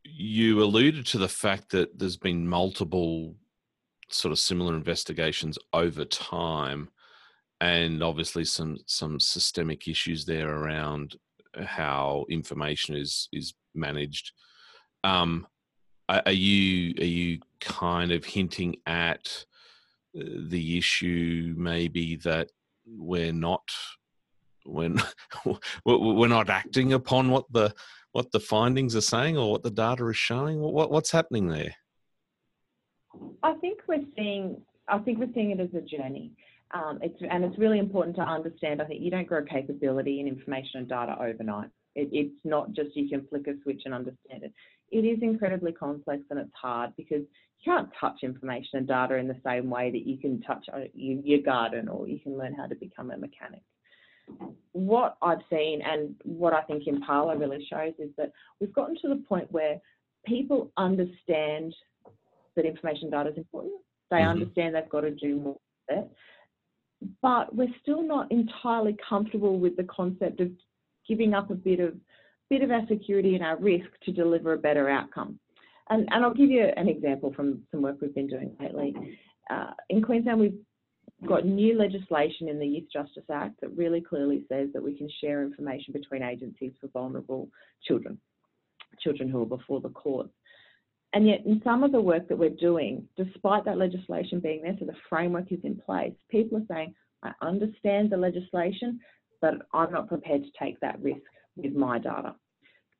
you 0.05 0.63
alluded 0.63 1.07
to 1.07 1.19
the 1.19 1.29
fact 1.29 1.71
that 1.71 1.99
there's 1.99 2.17
been 2.17 2.49
multiple 2.49 3.35
sort 4.11 4.33
of 4.33 4.39
similar 4.39 4.75
investigations 4.75 5.59
over 5.73 6.05
time 6.05 6.89
and 7.61 8.03
obviously 8.03 8.45
some 8.45 8.79
some 8.87 9.19
systemic 9.19 9.89
issues 9.89 10.25
there 10.25 10.51
around 10.51 11.17
how 11.65 12.25
information 12.31 12.97
is 12.97 13.29
is 13.33 13.55
managed. 13.75 14.33
Um, 15.05 15.47
are 16.09 16.33
you 16.33 16.95
are 16.99 17.05
you 17.05 17.41
kind 17.61 18.13
of 18.13 18.25
hinting 18.25 18.77
at 18.87 19.45
uh, 20.19 20.25
the 20.49 20.79
issue 20.79 21.55
maybe 21.57 22.17
that 22.17 22.51
we're 22.87 23.33
not 23.33 23.69
when 24.65 25.03
we're 25.85 26.29
not 26.29 26.51
acting 26.51 26.93
upon 26.93 27.31
what 27.31 27.45
the 27.53 27.75
what 28.13 28.31
the 28.33 28.41
findings 28.41 28.97
are 28.97 29.03
saying 29.03 29.37
or 29.37 29.51
what 29.51 29.63
the 29.63 29.71
data 29.71 30.07
is 30.09 30.17
showing? 30.17 30.61
What, 30.61 30.91
what's 30.91 31.13
happening 31.13 31.49
there? 31.49 31.75
I 33.43 33.55
think 33.55 33.81
we're 33.87 34.05
seeing 34.17 34.63
i 34.89 34.99
think 34.99 35.19
we're 35.19 35.33
seeing 35.35 35.51
it 35.51 35.61
as 35.61 35.69
a 35.75 35.81
journey 35.81 36.33
um, 36.73 36.99
it's, 37.03 37.17
and 37.31 37.45
it's 37.45 37.59
really 37.59 37.79
important 37.79 38.17
to 38.17 38.23
understand 38.23 38.81
i 38.81 38.85
think 38.85 39.03
you 39.03 39.11
don't 39.11 39.27
grow 39.27 39.45
capability 39.45 40.21
in 40.21 40.27
information 40.27 40.81
and 40.81 40.89
data 40.89 41.17
overnight 41.21 41.71
it, 41.95 42.09
it's 42.13 42.41
not 42.45 42.73
just 42.73 42.95
you 42.95 43.09
can 43.09 43.27
flick 43.29 43.47
a 43.47 43.55
switch 43.63 43.83
and 43.85 43.95
understand 43.95 44.43
it 44.43 44.53
it 44.91 45.05
is 45.05 45.19
incredibly 45.23 45.73
complex 45.73 46.23
and 46.31 46.39
it's 46.39 46.51
hard 46.61 46.93
because 46.97 47.21
you 47.21 47.73
can't 47.73 47.89
touch 48.01 48.19
information 48.23 48.79
and 48.79 48.89
data 48.89 49.17
in 49.17 49.29
the 49.29 49.41
same 49.45 49.69
way 49.69 49.91
that 49.91 50.07
you 50.07 50.17
can 50.17 50.41
touch 50.43 50.65
uh, 50.73 50.81
your 50.95 51.43
garden 51.43 51.89
or 51.89 52.09
you 52.09 52.19
can 52.21 52.39
learn 52.39 52.55
how 52.55 52.67
to 52.67 52.75
become 52.75 53.11
a 53.11 53.17
mechanic. 53.17 53.61
What 54.73 55.17
I've 55.23 55.43
seen 55.51 55.81
and 55.83 56.15
what 56.23 56.53
I 56.53 56.63
think 56.63 56.87
Impala 56.87 57.37
really 57.37 57.67
shows 57.69 57.95
is 57.99 58.11
that 58.17 58.33
we've 58.61 58.73
gotten 58.73 58.97
to 59.03 59.09
the 59.09 59.25
point 59.29 59.51
where 59.51 59.79
people 60.27 60.71
understand 60.77 61.75
that 62.57 62.65
information 62.65 63.11
data 63.11 63.31
is 63.31 63.37
important. 63.37 63.75
They 64.11 64.19
mm-hmm. 64.19 64.29
understand 64.29 64.75
they've 64.75 64.89
got 64.89 65.03
to 65.03 65.11
do 65.11 65.41
more. 65.41 65.57
But 67.21 67.55
we're 67.55 67.75
still 67.83 68.03
not 68.03 68.31
entirely 68.31 68.97
comfortable 69.09 69.59
with 69.59 69.77
the 69.77 69.85
concept 69.85 70.41
of 70.41 70.51
giving 71.07 71.35
up 71.35 71.51
a 71.51 71.55
bit 71.55 71.81
of 71.81 71.95
bit 72.51 72.63
of 72.63 72.71
our 72.71 72.87
security 72.89 73.35
and 73.35 73.45
our 73.45 73.59
risk 73.59 73.89
to 74.05 74.13
deliver 74.13 74.55
a 74.55 74.59
better 74.59 74.89
outcome. 74.89 75.39
And, 75.91 76.09
and 76.11 76.25
I'll 76.25 76.33
give 76.35 76.51
you 76.51 76.65
an 76.77 76.89
example 76.89 77.33
from 77.35 77.63
some 77.71 77.83
work 77.83 77.97
we've 78.01 78.15
been 78.15 78.27
doing 78.27 78.57
lately. 78.59 78.95
Uh, 79.51 79.73
in 79.91 80.03
Queensland, 80.03 80.41
we've 80.41 80.59
got 81.27 81.45
new 81.45 81.77
legislation 81.77 82.49
in 82.49 82.59
the 82.59 82.67
Youth 82.67 82.89
Justice 82.93 83.25
Act 83.31 83.61
that 83.61 83.77
really 83.77 84.01
clearly 84.01 84.45
says 84.49 84.69
that 84.73 84.83
we 84.83 84.97
can 84.97 85.09
share 85.21 85.43
information 85.43 85.93
between 85.93 86.23
agencies 86.23 86.73
for 86.81 86.89
vulnerable 86.89 87.49
children, 87.87 88.19
children 89.01 89.29
who 89.29 89.43
are 89.43 89.47
before 89.47 89.81
the 89.81 89.89
courts. 89.91 90.31
And 91.15 91.27
yet, 91.27 91.41
in 91.47 91.63
some 91.65 91.83
of 91.83 91.93
the 91.93 92.01
work 92.01 92.29
that 92.29 92.39
we're 92.39 92.51
doing, 92.51 93.09
despite 93.17 93.65
that 93.65 93.79
legislation 93.79 94.41
being 94.41 94.63
there, 94.63 94.77
so 94.79 94.85
the 94.85 94.93
framework 95.09 95.51
is 95.51 95.61
in 95.65 95.77
place, 95.77 96.13
people 96.31 96.59
are 96.59 96.67
saying, 96.69 96.95
I 97.23 97.33
understand 97.43 98.11
the 98.11 98.17
legislation, 98.17 99.01
but 99.41 99.55
I'm 99.73 99.93
not 99.93 100.09
prepared 100.09 100.45
to 100.45 100.51
take 100.59 100.79
that 100.81 101.01
risk 101.03 101.21
with 101.57 101.75
my 101.75 101.99
data. 101.99 102.35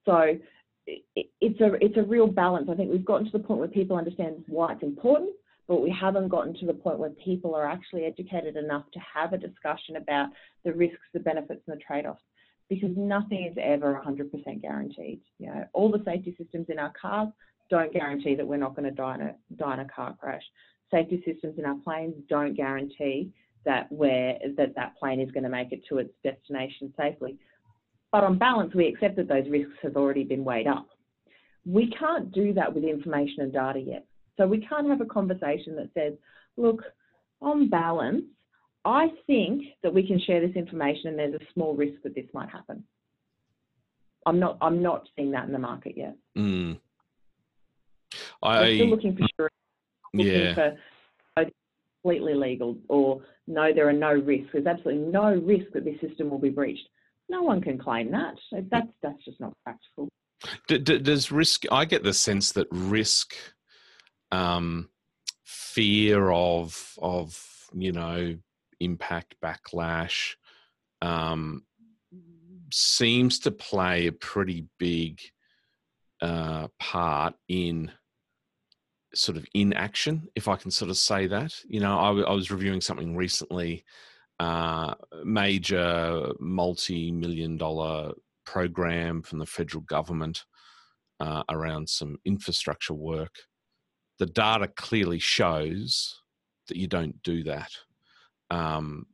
So 0.05 0.39
it's 0.87 1.61
a 1.61 1.75
it's 1.85 1.97
a 1.97 2.03
real 2.03 2.27
balance. 2.27 2.69
I 2.71 2.75
think 2.75 2.91
we've 2.91 3.05
gotten 3.05 3.31
to 3.31 3.37
the 3.37 3.45
point 3.45 3.61
where 3.61 3.69
people 3.69 3.97
understand 3.97 4.45
why 4.47 4.73
it's 4.73 4.83
important, 4.83 5.31
but 5.67 5.83
we 5.83 5.91
haven't 5.91 6.29
gotten 6.29 6.55
to 6.55 6.67
the 6.67 6.73
point 6.75 6.99
where 6.99 7.11
people 7.11 7.55
are 7.55 7.67
actually 7.67 8.05
educated 8.05 8.57
enough 8.57 8.85
to 8.93 9.01
have 9.01 9.33
a 9.33 9.39
discussion 9.39 9.97
about 9.97 10.31
the 10.65 10.73
risks, 10.73 11.03
the 11.13 11.21
benefits, 11.21 11.61
and 11.67 11.77
the 11.77 11.83
trade-offs. 11.85 12.23
Because 12.71 12.91
nothing 12.97 13.47
is 13.51 13.57
ever 13.61 14.01
100% 14.05 14.63
guaranteed. 14.63 15.21
You 15.39 15.47
know, 15.47 15.65
all 15.73 15.91
the 15.91 16.03
safety 16.05 16.35
systems 16.39 16.67
in 16.69 16.79
our 16.79 16.93
cars 17.01 17.29
don't 17.71 17.93
guarantee 17.93 18.35
that 18.35 18.47
we're 18.47 18.57
not 18.57 18.75
going 18.75 18.89
to 18.89 18.95
die 18.95 19.15
in 19.17 19.21
a 19.23 19.35
die 19.57 19.75
in 19.75 19.81
a 19.81 19.89
car 19.89 20.17
crash. 20.19 20.43
Safety 20.91 21.23
systems 21.27 21.59
in 21.59 21.67
our 21.67 21.77
planes 21.85 22.15
don't 22.29 22.55
guarantee 22.55 23.33
that 23.65 23.91
where 23.93 24.39
that 24.57 24.75
that 24.77 24.97
plane 24.99 25.21
is 25.21 25.31
going 25.31 25.45
to 25.45 25.51
make 25.51 25.73
it 25.73 25.83
to 25.89 25.99
its 25.99 26.11
destination 26.23 26.93
safely. 26.97 27.39
But 28.13 28.25
on 28.25 28.39
balance, 28.39 28.75
we 28.75 28.87
accept 28.87 29.17
that 29.17 29.29
those 29.29 29.49
risks 29.51 29.75
have 29.83 29.97
already 29.97 30.25
been 30.25 30.45
weighed 30.45 30.67
up. 30.67 30.89
We 31.67 31.93
can't 31.99 32.33
do 32.33 32.55
that 32.55 32.75
with 32.75 32.85
information 32.85 33.41
and 33.41 33.53
data 33.53 33.79
yet. 33.79 34.07
So 34.39 34.47
we 34.47 34.65
can't 34.67 34.89
have 34.89 35.01
a 35.01 35.07
conversation 35.07 35.77
that 35.77 35.91
says, 35.93 36.15
look, 36.57 36.83
on 37.43 37.69
balance, 37.69 38.25
I 38.85 39.09
think 39.27 39.65
that 39.83 39.93
we 39.93 40.07
can 40.07 40.19
share 40.21 40.41
this 40.41 40.57
information 40.57 41.09
and 41.09 41.19
there's 41.19 41.35
a 41.35 41.53
small 41.53 41.75
risk 41.75 42.03
that 42.05 42.15
this 42.15 42.25
might 42.33 42.49
happen. 42.49 42.83
I'm 44.25 44.39
not 44.39 44.59
I'm 44.61 44.83
not 44.83 45.09
seeing 45.17 45.31
that 45.33 45.47
in 45.47 45.53
the 45.53 45.59
market 45.59 45.95
yet. 45.97 46.17
Mm. 46.37 46.79
I, 48.43 48.61
We're 48.61 48.77
still 48.77 48.91
looking 48.91 49.17
for 49.17 49.27
sure 49.37 49.51
looking 50.15 50.33
yeah. 50.33 50.55
for 50.55 50.79
completely 52.03 52.35
legal 52.35 52.77
or 52.89 53.23
no, 53.49 53.73
there 53.73 53.89
are 53.89 53.93
no 53.93 54.13
risks. 54.13 54.51
There's 54.53 54.67
absolutely 54.67 55.05
no 55.05 55.35
risk 55.35 55.73
that 55.73 55.85
this 55.85 56.01
system 56.01 56.31
will 56.31 56.39
be 56.39 56.51
breached. 56.51 56.87
No 57.29 57.43
one 57.43 57.61
can 57.61 57.79
claim 57.79 58.11
that. 58.13 58.35
That's 58.71 58.89
that's 59.03 59.25
just 59.25 59.41
not 59.41 59.53
practical. 59.65 60.09
does 60.69 61.33
risk? 61.33 61.65
I 61.71 61.85
get 61.85 62.03
the 62.03 62.15
sense 62.15 62.53
that 62.53 62.69
risk, 62.71 63.35
um, 64.31 64.89
fear 65.45 66.31
of 66.31 66.95
of 66.99 67.43
you 67.75 67.93
know 67.93 68.37
impact 68.81 69.35
backlash, 69.43 70.35
um, 71.03 71.65
seems 72.73 73.41
to 73.41 73.51
play 73.51 74.07
a 74.07 74.13
pretty 74.13 74.67
big 74.79 75.21
uh, 76.23 76.69
part 76.79 77.35
in 77.49 77.91
sort 79.19 79.37
of 79.37 79.47
inaction, 79.55 80.29
if 80.35 80.49
I 80.49 80.57
can 80.57 80.71
sort 80.71 80.91
of 80.91 80.97
say 80.97 81.27
that. 81.27 81.53
You 81.67 81.81
know, 81.81 81.99
I, 81.99 82.31
I 82.31 82.33
was 82.33 82.51
reviewing 82.51 82.81
something 82.81 83.17
recently 83.17 83.85
uh, 84.41 84.95
major 85.25 86.33
multi-million 86.39 87.57
dollar 87.57 88.13
program 88.47 89.23
from 89.23 89.39
the 89.39 89.47
federal 89.47 89.83
government 89.83 90.45
uh, 91.21 91.43
around 91.51 91.89
some 91.89 92.17
infrastructure 92.25 92.95
work. 92.95 93.35
The 94.19 94.27
data 94.27 94.69
clearly 94.69 95.19
shows 95.19 96.23
that 96.69 96.77
you 96.77 96.87
don't 96.87 97.23
do 97.23 97.43
that. 97.45 97.71
Um, 98.51 99.07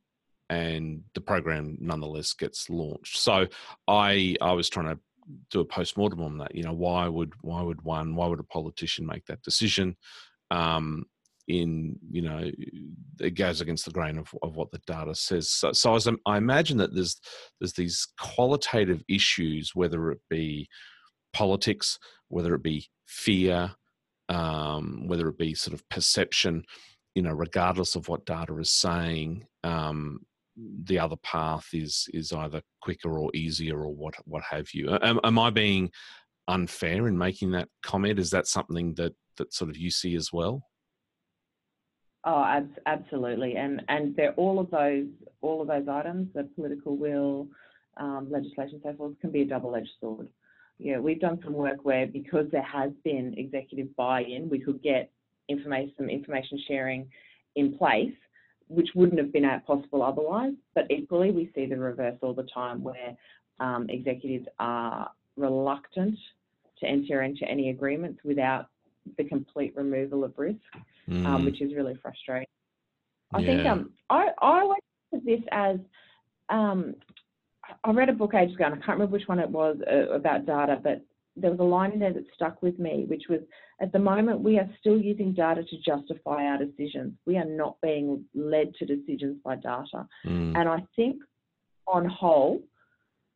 and 0.49 1.01
the 1.15 1.21
program 1.21 1.77
nonetheless 1.79 2.33
gets 2.33 2.69
launched. 2.69 3.17
So 3.17 3.47
I 3.87 4.35
I 4.41 4.51
was 4.53 4.69
trying 4.69 4.95
to 4.95 4.99
do 5.49 5.59
a 5.59 5.65
post 5.65 5.97
mortem 5.97 6.21
on 6.21 6.37
that. 6.39 6.55
You 6.55 6.63
know, 6.63 6.73
why 6.73 7.07
would 7.07 7.33
why 7.41 7.61
would 7.61 7.81
one 7.81 8.15
why 8.15 8.27
would 8.27 8.39
a 8.39 8.43
politician 8.43 9.05
make 9.05 9.25
that 9.25 9.41
decision? 9.41 9.95
Um, 10.51 11.05
in 11.47 11.97
you 12.09 12.21
know 12.21 12.49
it 13.19 13.35
goes 13.35 13.61
against 13.61 13.85
the 13.85 13.91
grain 13.91 14.17
of, 14.17 14.33
of 14.41 14.55
what 14.55 14.71
the 14.71 14.79
data 14.87 15.13
says 15.13 15.49
so, 15.49 15.71
so 15.71 15.95
as 15.95 16.07
I 16.25 16.37
imagine 16.37 16.77
that 16.77 16.95
there's 16.95 17.19
there's 17.59 17.73
these 17.73 18.07
qualitative 18.19 19.03
issues 19.07 19.75
whether 19.75 20.11
it 20.11 20.19
be 20.29 20.67
politics 21.33 21.99
whether 22.29 22.55
it 22.55 22.63
be 22.63 22.87
fear 23.05 23.71
um, 24.29 25.03
whether 25.07 25.27
it 25.27 25.37
be 25.37 25.53
sort 25.53 25.75
of 25.75 25.87
perception 25.89 26.63
you 27.13 27.21
know 27.21 27.33
regardless 27.33 27.95
of 27.95 28.09
what 28.09 28.25
data 28.25 28.57
is 28.57 28.71
saying 28.71 29.45
um, 29.63 30.21
the 30.57 30.99
other 30.99 31.17
path 31.17 31.67
is 31.73 32.07
is 32.13 32.31
either 32.31 32.61
quicker 32.81 33.17
or 33.17 33.29
easier 33.33 33.81
or 33.81 33.93
what 33.93 34.15
what 34.25 34.43
have 34.49 34.73
you. 34.73 34.97
Am, 35.01 35.19
am 35.23 35.39
i 35.39 35.49
being 35.49 35.91
unfair 36.47 37.07
in 37.07 37.17
making 37.17 37.51
that 37.51 37.67
comment? 37.83 38.19
Is 38.19 38.29
that 38.31 38.47
something 38.47 38.93
that 38.95 39.13
that 39.37 39.53
sort 39.53 39.69
of 39.69 39.77
you 39.77 39.91
see 39.91 40.15
as 40.15 40.31
well? 40.31 40.63
Oh, 42.23 42.43
ab- 42.43 42.79
absolutely, 42.85 43.55
and 43.55 43.83
and 43.87 44.15
they're 44.15 44.33
all 44.33 44.59
of 44.59 44.71
those 44.71 45.07
all 45.41 45.61
of 45.61 45.67
those 45.67 45.87
items, 45.87 46.29
the 46.33 46.49
political 46.55 46.95
will, 46.97 47.47
um, 47.97 48.27
legislation, 48.31 48.79
so 48.83 48.93
forth, 48.93 49.19
can 49.19 49.31
be 49.31 49.41
a 49.41 49.45
double-edged 49.45 49.89
sword. 49.99 50.27
Yeah, 50.79 50.99
we've 50.99 51.19
done 51.19 51.39
some 51.43 51.53
work 51.53 51.83
where 51.83 52.07
because 52.07 52.47
there 52.51 52.63
has 52.63 52.91
been 53.03 53.35
executive 53.37 53.95
buy-in, 53.95 54.49
we 54.49 54.59
could 54.59 54.81
get 54.81 55.11
information, 55.49 55.93
some 55.97 56.09
information 56.09 56.59
sharing 56.67 57.07
in 57.55 57.77
place, 57.77 58.13
which 58.67 58.89
wouldn't 58.95 59.19
have 59.19 59.31
been 59.31 59.49
possible 59.65 60.01
otherwise. 60.01 60.53
But 60.73 60.89
equally, 60.89 61.31
we 61.31 61.51
see 61.55 61.65
the 61.65 61.77
reverse 61.77 62.17
all 62.21 62.33
the 62.33 62.47
time, 62.53 62.83
where 62.83 63.15
um, 63.59 63.87
executives 63.89 64.47
are 64.59 65.09
reluctant 65.37 66.17
to 66.79 66.85
enter 66.87 67.23
into 67.23 67.45
any 67.47 67.69
agreements 67.69 68.19
without 68.23 68.67
the 69.17 69.23
complete 69.23 69.75
removal 69.75 70.23
of 70.23 70.33
risk, 70.37 70.59
um, 70.75 70.83
mm. 71.09 71.25
um, 71.25 71.45
which 71.45 71.61
is 71.61 71.73
really 71.75 71.97
frustrating. 72.01 72.47
I 73.33 73.39
yeah. 73.39 73.45
think 73.45 73.67
um, 73.67 73.91
I, 74.09 74.27
I 74.41 74.61
always 74.61 74.79
look 75.11 75.21
at 75.21 75.25
this 75.25 75.41
as 75.51 75.77
um, 76.49 76.95
I 77.83 77.91
read 77.91 78.09
a 78.09 78.13
book 78.13 78.33
ages 78.33 78.55
ago, 78.55 78.65
and 78.65 78.75
I 78.75 78.77
can't 78.77 78.99
remember 78.99 79.13
which 79.13 79.27
one 79.27 79.39
it 79.39 79.49
was 79.49 79.77
uh, 79.91 80.09
about 80.13 80.45
data, 80.45 80.79
but 80.81 81.01
there 81.35 81.51
was 81.51 81.59
a 81.59 81.63
line 81.63 81.91
in 81.91 81.99
there 81.99 82.13
that 82.13 82.25
stuck 82.33 82.61
with 82.61 82.79
me, 82.79 83.05
which 83.07 83.23
was 83.29 83.41
at 83.81 83.91
the 83.91 83.99
moment 83.99 84.39
we 84.39 84.57
are 84.57 84.69
still 84.79 84.97
using 84.97 85.33
data 85.33 85.63
to 85.63 85.77
justify 85.85 86.43
our 86.45 86.57
decisions. 86.57 87.13
We 87.25 87.37
are 87.37 87.45
not 87.45 87.77
being 87.81 88.23
led 88.33 88.73
to 88.75 88.85
decisions 88.85 89.37
by 89.43 89.55
data. 89.55 90.07
Mm. 90.25 90.57
And 90.57 90.69
I 90.69 90.83
think 90.95 91.21
on 91.87 92.05
whole, 92.05 92.61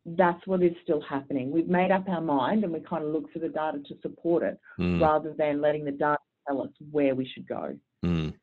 that's 0.06 0.46
what 0.48 0.64
is 0.64 0.72
still 0.84 1.02
happening. 1.02 1.52
We've 1.52 1.68
made 1.68 1.92
up 1.92 2.08
our 2.08 2.22
mind 2.22 2.64
and 2.64 2.72
we 2.72 2.80
kind 2.80 3.04
of 3.04 3.12
look 3.12 3.32
for 3.34 3.40
the 3.40 3.50
data 3.50 3.80
to 3.80 3.96
support 4.02 4.44
it 4.44 4.60
Mm. 4.80 5.02
rather 5.02 5.34
than 5.38 5.62
letting 5.62 5.84
the 5.84 5.92
data 5.92 6.18
tell 6.48 6.62
us 6.62 6.70
where 6.92 7.16
we 7.16 7.28
should 7.28 7.48
go. 7.48 7.78
Mm. 8.04 8.34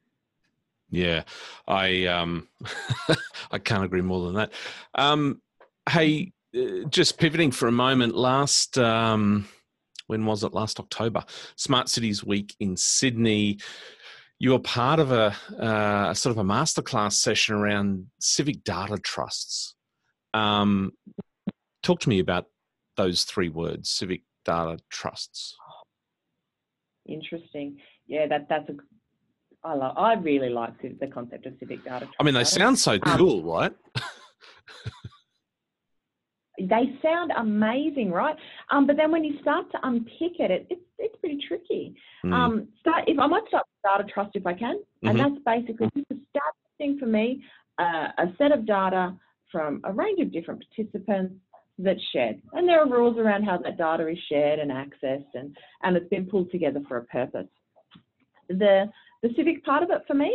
Yeah, 0.91 1.25
I 1.67 2.07
um, 2.07 2.47
I 3.51 3.59
can't 3.59 3.85
agree 3.85 4.03
more 4.03 4.27
than 4.27 4.35
that. 4.37 4.53
Um, 4.95 5.41
hey, 5.89 6.33
just 6.91 7.19
pivoting 7.19 7.51
for 7.51 7.69
a 7.69 7.73
moment. 7.73 8.15
Last 8.15 8.79
um, 8.79 9.49
when 10.07 10.25
was 10.25 10.45
it? 10.45 10.53
Last 10.53 10.81
October, 10.81 11.25
Smart 11.57 11.89
Cities 11.89 12.25
Week 12.25 12.55
in 12.61 12.77
Sydney. 12.77 13.59
You 14.39 14.51
were 14.51 14.59
part 14.59 15.01
of 15.01 15.13
a, 15.13 15.35
uh, 15.59 16.11
a 16.11 16.15
sort 16.15 16.33
of 16.33 16.39
a 16.39 16.45
masterclass 16.45 17.15
session 17.15 17.55
around 17.55 18.07
civic 18.21 18.65
data 18.65 18.99
trusts. 18.99 19.75
Um, 20.35 20.93
talk 21.83 22.01
to 22.01 22.09
me 22.09 22.19
about 22.19 22.47
those 22.97 23.25
three 23.25 23.49
words: 23.49 23.89
civic 23.91 24.23
data 24.45 24.79
trusts. 24.91 25.57
Interesting. 27.07 27.79
Yeah, 28.07 28.27
that 28.27 28.49
that's 28.49 28.69
a. 28.69 28.75
I 29.65 29.75
love. 29.75 29.97
I 29.97 30.15
really 30.15 30.51
like 30.51 30.75
the 31.01 31.07
concept 31.09 31.47
of 31.47 31.55
civic 31.59 31.85
data. 31.85 32.09
I 32.21 32.23
mean, 32.23 32.35
they 32.35 32.45
sound 32.45 32.79
so 32.79 32.93
Um, 32.93 33.01
cool, 33.19 33.43
right? 33.43 33.73
they 36.59 36.99
sound 37.03 37.33
amazing, 37.37 38.11
right? 38.11 38.37
Um, 38.71 38.87
but 38.87 38.97
then 38.97 39.11
when 39.11 39.25
you 39.25 39.39
start 39.41 39.71
to 39.73 39.79
unpick 39.83 40.39
it, 40.39 40.51
it 40.51 40.67
it's 40.71 40.81
it's 40.99 41.17
pretty 41.17 41.39
tricky. 41.47 41.95
Mm. 42.25 42.33
Um, 42.33 42.69
start 42.81 43.05
if 43.07 43.19
I 43.19 43.27
might 43.27 43.47
start 43.49 43.65
with 43.67 43.91
data 43.91 44.09
trust 44.13 44.31
if 44.35 44.47
I 44.47 44.55
can, 44.55 44.81
and 45.03 45.19
that's 45.19 45.35
basically 45.45 45.89
just 45.97 46.11
establishing 46.11 46.99
for 46.99 47.07
me 47.07 47.45
uh, 47.79 48.09
a 48.19 48.27
set 48.39 48.53
of 48.53 48.67
data 48.67 49.15
from 49.53 49.81
a 49.85 49.93
range 49.93 50.21
of 50.21 50.33
different 50.33 50.65
participants 50.69 51.35
that's 51.79 52.01
shared, 52.13 52.41
and 52.55 52.69
there 52.69 52.81
are 52.81 52.89
rules 52.89 53.19
around 53.19 53.45
how 53.45 53.59
that 53.59 53.77
data 53.77 54.09
is 54.09 54.19
shared 54.31 54.59
and 54.59 54.71
accessed, 54.71 55.35
and 55.35 55.57
and 55.83 55.97
it's 55.97 56.09
been 56.09 56.27
pulled 56.27 56.51
together 56.51 56.81
for 56.89 56.99
a 56.99 57.05
purpose. 57.05 57.49
The 58.49 58.91
the 59.23 59.31
civic 59.37 59.65
part 59.65 59.83
of 59.83 59.91
it 59.91 60.03
for 60.07 60.15
me 60.15 60.35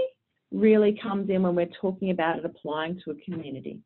really 0.51 0.99
comes 1.01 1.29
in 1.29 1.43
when 1.43 1.55
we're 1.55 1.69
talking 1.79 2.11
about 2.11 2.37
it 2.37 2.45
applying 2.45 2.99
to 3.05 3.11
a 3.11 3.15
community. 3.15 3.79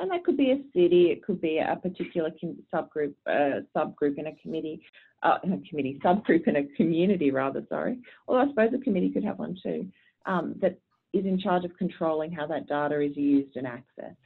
And 0.00 0.10
that 0.10 0.24
could 0.24 0.38
be 0.38 0.50
a 0.50 0.56
city, 0.72 1.10
it 1.10 1.22
could 1.22 1.42
be 1.42 1.58
a 1.58 1.76
particular 1.76 2.30
subgroup, 2.74 3.14
uh, 3.26 3.60
subgroup 3.76 4.16
in 4.16 4.28
a 4.28 4.34
committee, 4.36 4.80
uh, 5.22 5.36
in 5.44 5.52
a 5.52 5.60
committee, 5.68 6.00
subgroup 6.04 6.48
in 6.48 6.56
a 6.56 6.64
community 6.76 7.30
rather, 7.30 7.62
sorry. 7.68 7.98
Although 8.26 8.42
I 8.42 8.48
suppose 8.48 8.70
a 8.74 8.82
committee 8.82 9.10
could 9.10 9.24
have 9.24 9.38
one 9.38 9.58
too, 9.62 9.86
um, 10.24 10.54
that 10.62 10.78
is 11.12 11.26
in 11.26 11.38
charge 11.38 11.64
of 11.66 11.76
controlling 11.76 12.32
how 12.32 12.46
that 12.46 12.66
data 12.66 12.98
is 13.00 13.14
used 13.14 13.56
and 13.56 13.66
accessed. 13.66 14.16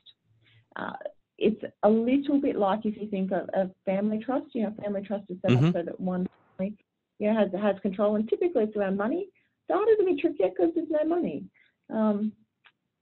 Uh, 0.77 0.93
it's 1.39 1.61
a 1.83 1.91
little 1.91 2.41
bit 2.41 2.55
like 2.55 2.85
if 2.85 2.97
you 2.97 3.09
think 3.09 3.33
of 3.33 3.49
a 3.55 3.69
family 3.85 4.23
trust, 4.25 4.47
you 4.53 4.63
know, 4.63 4.75
family 4.81 5.03
trust 5.03 5.25
is 5.29 5.39
set 5.43 5.51
Mhm. 5.51 5.69
up 5.69 5.75
so 5.75 5.83
that 5.83 5.99
one 5.99 6.25
family, 6.57 6.77
you 7.19 7.33
know, 7.33 7.37
has, 7.37 7.51
has 7.61 7.81
control 7.81 8.15
and 8.15 8.29
typically 8.29 8.63
it's 8.63 8.77
around 8.77 8.97
money. 8.97 9.29
Data's 9.69 9.99
a 10.01 10.05
bit 10.05 10.19
trickier 10.21 10.51
because 10.51 10.73
there's 10.77 10.91
no 10.91 11.05
money. 11.05 11.45
Um, 11.91 12.33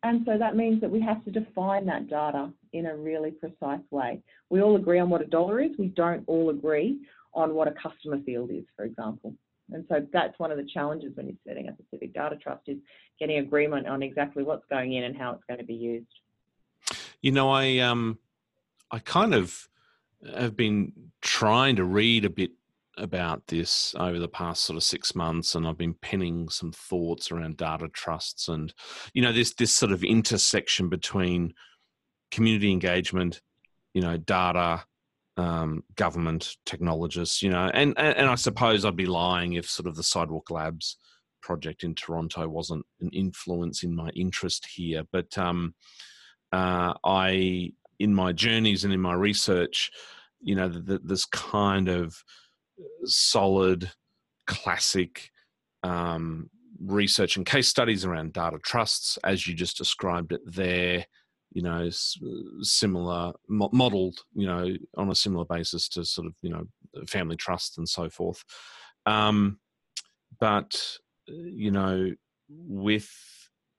and 0.05 0.25
so 0.25 0.39
that 0.39 0.57
means 0.57 0.81
that 0.81 0.91
we 0.91 1.01
have 1.03 1.23
to 1.27 1.31
define 1.31 1.85
that 1.87 2.09
data 2.09 2.51
in 2.73 2.87
a 2.87 2.97
really 2.97 3.31
precise 3.31 3.85
way. 3.91 4.21
We 4.51 4.63
all 4.63 4.77
agree 4.77 4.99
on 4.99 5.11
what 5.11 5.21
a 5.21 5.27
dollar 5.27 5.61
is. 5.61 5.71
We 5.79 5.89
don't 5.89 6.25
all 6.27 6.51
agree 6.51 6.99
on 7.35 7.55
what 7.55 7.69
a 7.69 7.73
customer 7.73 8.19
field 8.25 8.51
is, 8.51 8.65
for 8.77 8.85
example. 8.85 9.35
And 9.73 9.85
so 9.89 10.07
that's 10.13 10.39
one 10.39 10.51
of 10.51 10.59
the 10.59 10.67
challenges 10.73 11.13
when 11.15 11.27
you're 11.27 11.37
setting 11.47 11.69
up 11.69 11.75
a 11.79 11.83
civic 11.91 12.13
data 12.13 12.37
trust 12.37 12.63
is 12.67 12.79
getting 13.19 13.39
agreement 13.39 13.87
on 13.87 14.03
exactly 14.03 14.43
what's 14.43 14.65
going 14.69 14.95
in 14.95 15.05
and 15.05 15.17
how 15.17 15.33
it's 15.33 15.45
going 15.49 15.59
to 15.59 15.65
be 15.65 15.75
used. 15.75 16.07
You 17.21 17.33
know, 17.33 17.51
I 17.51 17.79
um, 17.79 18.19
I 18.91 18.99
kind 18.99 19.35
of 19.35 19.69
have 20.37 20.57
been 20.57 20.93
trying 21.21 21.77
to 21.77 21.85
read 21.85 22.25
a 22.25 22.31
bit 22.31 22.51
about 22.99 23.47
this 23.47 23.95
over 23.99 24.19
the 24.19 24.29
past 24.29 24.65
sort 24.65 24.77
of 24.77 24.83
six 24.83 25.15
months, 25.15 25.55
and 25.55 25.67
I've 25.67 25.79
been 25.79 25.95
penning 25.95 26.49
some 26.49 26.73
thoughts 26.73 27.31
around 27.31 27.57
data 27.57 27.89
trusts, 27.89 28.49
and 28.49 28.75
you 29.15 29.23
know, 29.23 29.33
this 29.33 29.55
this 29.55 29.73
sort 29.73 29.93
of 29.93 30.05
intersection 30.05 30.89
between 30.89 31.55
community 32.33 32.73
engagement, 32.73 33.41
you 33.95 34.03
know, 34.03 34.17
data, 34.17 34.83
um, 35.37 35.85
government, 35.95 36.57
technologists, 36.67 37.43
you 37.43 37.51
know, 37.51 37.71
and, 37.73 37.95
and 37.97 38.17
and 38.17 38.29
I 38.29 38.35
suppose 38.35 38.85
I'd 38.85 38.97
be 38.97 39.07
lying 39.07 39.53
if 39.53 39.69
sort 39.69 39.87
of 39.87 39.95
the 39.95 40.03
Sidewalk 40.03 40.51
Labs 40.51 40.97
project 41.43 41.85
in 41.85 41.95
Toronto 41.95 42.49
wasn't 42.49 42.85
an 43.01 43.11
influence 43.13 43.83
in 43.83 43.95
my 43.95 44.09
interest 44.11 44.67
here, 44.67 45.05
but 45.13 45.37
um, 45.39 45.75
uh, 46.53 46.95
I 47.05 47.73
in 47.99 48.15
my 48.15 48.33
journeys 48.33 48.85
and 48.85 48.93
in 48.93 49.01
my 49.01 49.15
research, 49.15 49.91
you 50.41 50.55
know, 50.55 50.69
th- 50.69 50.87
th- 50.87 51.01
this 51.05 51.25
kind 51.25 51.89
of 51.89 52.23
solid, 53.05 53.91
classic 54.47 55.31
um, 55.83 56.51
research 56.85 57.37
and 57.37 57.47
case 57.47 57.69
studies 57.69 58.05
around 58.05 58.33
data 58.33 58.59
trusts, 58.65 59.19
as 59.25 59.47
you 59.47 59.55
just 59.55 59.77
described 59.77 60.33
it 60.33 60.41
there. 60.45 61.07
You 61.53 61.63
know, 61.63 61.89
similar 62.61 63.33
modeled, 63.49 64.21
you 64.35 64.47
know, 64.47 64.75
on 64.97 65.11
a 65.11 65.15
similar 65.15 65.45
basis 65.45 65.89
to 65.91 66.05
sort 66.05 66.27
of 66.27 66.35
you 66.43 66.51
know 66.51 66.65
family 67.07 67.37
trust 67.37 67.79
and 67.79 67.89
so 67.89 68.09
forth. 68.09 68.43
Um, 69.07 69.59
but 70.41 70.75
you 71.27 71.71
know, 71.71 72.13
with 72.49 73.11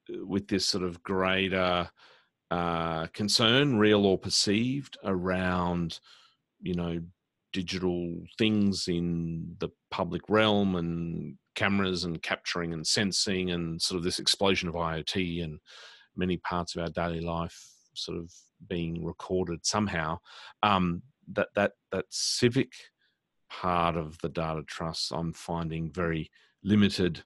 with 0.10 0.48
this 0.48 0.68
sort 0.68 0.84
of 0.84 1.02
greater 1.04 1.90
uh, 2.52 3.08
concern, 3.08 3.78
real 3.78 4.06
or 4.06 4.18
perceived, 4.18 4.98
around 5.04 6.00
you 6.62 6.76
know 6.76 7.00
digital 7.52 8.16
things 8.38 8.88
in 8.88 9.56
the 9.60 9.70
public 9.92 10.24
realm 10.28 10.76
and 10.76 11.38
cameras 11.56 12.04
and 12.04 12.22
capturing 12.22 12.74
and 12.74 12.86
sensing 12.86 13.52
and 13.52 13.82
sort 13.82 13.98
of 13.98 14.04
this 14.04 14.20
explosion 14.20 14.68
of 14.68 14.76
IoT 14.76 15.44
and 15.44 15.60
many 16.16 16.38
parts 16.38 16.76
of 16.76 16.82
our 16.82 16.90
daily 16.90 17.22
life 17.22 17.60
sort 17.96 18.18
of 18.18 18.32
being 18.68 19.04
recorded 19.04 19.66
somehow. 19.66 20.20
Um, 20.62 21.02
that 21.32 21.50
that 21.56 21.72
that 21.92 22.06
civic 22.10 22.74
part 23.50 23.96
of 23.96 24.18
the 24.22 24.30
data 24.30 24.64
trust, 24.68 25.12
I'm 25.14 25.34
finding 25.34 25.92
very 25.92 26.30
limited 26.64 27.24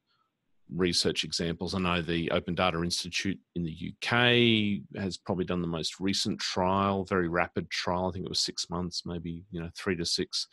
research 0.69 1.23
examples. 1.23 1.73
I 1.73 1.79
know 1.79 2.01
the 2.01 2.29
Open 2.31 2.53
Data 2.53 2.83
Institute 2.83 3.39
in 3.55 3.63
the 3.63 3.93
UK 3.93 5.01
has 5.01 5.17
probably 5.17 5.45
done 5.45 5.61
the 5.61 5.67
most 5.67 5.99
recent 5.99 6.39
trial, 6.39 7.05
very 7.05 7.29
rapid 7.29 7.69
trial. 7.69 8.07
I 8.07 8.11
think 8.11 8.25
it 8.25 8.29
was 8.29 8.41
six 8.41 8.69
months, 8.69 9.03
maybe 9.05 9.45
you 9.51 9.59
know 9.59 9.69
three 9.77 9.95
to 9.95 10.05
six 10.05 10.47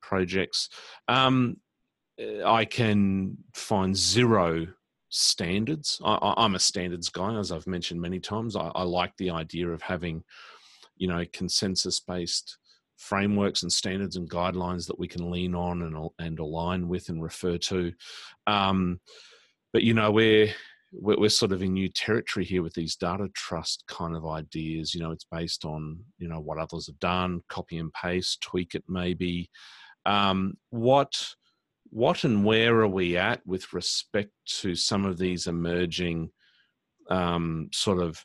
projects. 0.00 0.68
Um, 1.08 1.58
I 2.44 2.64
can 2.64 3.36
find 3.54 3.96
zero 3.96 4.66
standards. 5.12 6.00
I, 6.02 6.34
I'm 6.38 6.54
a 6.54 6.58
standards 6.58 7.10
guy, 7.10 7.38
as 7.38 7.52
I've 7.52 7.66
mentioned 7.66 8.00
many 8.00 8.18
times. 8.18 8.56
I, 8.56 8.72
I 8.74 8.82
like 8.82 9.14
the 9.18 9.30
idea 9.30 9.68
of 9.68 9.82
having, 9.82 10.24
you 10.96 11.06
know, 11.06 11.22
consensus-based 11.32 12.58
frameworks 12.96 13.62
and 13.62 13.72
standards 13.72 14.16
and 14.16 14.30
guidelines 14.30 14.86
that 14.86 14.98
we 14.98 15.06
can 15.06 15.30
lean 15.30 15.54
on 15.54 15.82
and 15.82 16.08
and 16.18 16.38
align 16.38 16.88
with 16.88 17.08
and 17.10 17.22
refer 17.22 17.58
to. 17.58 17.92
Um, 18.46 19.00
but 19.72 19.82
you 19.82 19.92
know, 19.92 20.10
we're 20.10 20.52
we're 20.92 21.18
we're 21.18 21.28
sort 21.28 21.52
of 21.52 21.62
in 21.62 21.74
new 21.74 21.90
territory 21.90 22.46
here 22.46 22.62
with 22.62 22.74
these 22.74 22.96
data 22.96 23.28
trust 23.34 23.84
kind 23.88 24.16
of 24.16 24.26
ideas. 24.26 24.94
You 24.94 25.02
know, 25.02 25.10
it's 25.10 25.26
based 25.30 25.66
on 25.66 26.00
you 26.18 26.28
know 26.28 26.40
what 26.40 26.58
others 26.58 26.86
have 26.86 26.98
done, 27.00 27.42
copy 27.48 27.76
and 27.76 27.92
paste, 27.92 28.40
tweak 28.40 28.74
it 28.74 28.84
maybe. 28.88 29.50
Um, 30.06 30.54
what 30.70 31.34
what 31.92 32.24
and 32.24 32.42
where 32.42 32.80
are 32.80 32.88
we 32.88 33.18
at 33.18 33.46
with 33.46 33.74
respect 33.74 34.30
to 34.46 34.74
some 34.74 35.04
of 35.04 35.18
these 35.18 35.46
emerging 35.46 36.30
um, 37.10 37.68
sort 37.70 38.00
of 38.00 38.24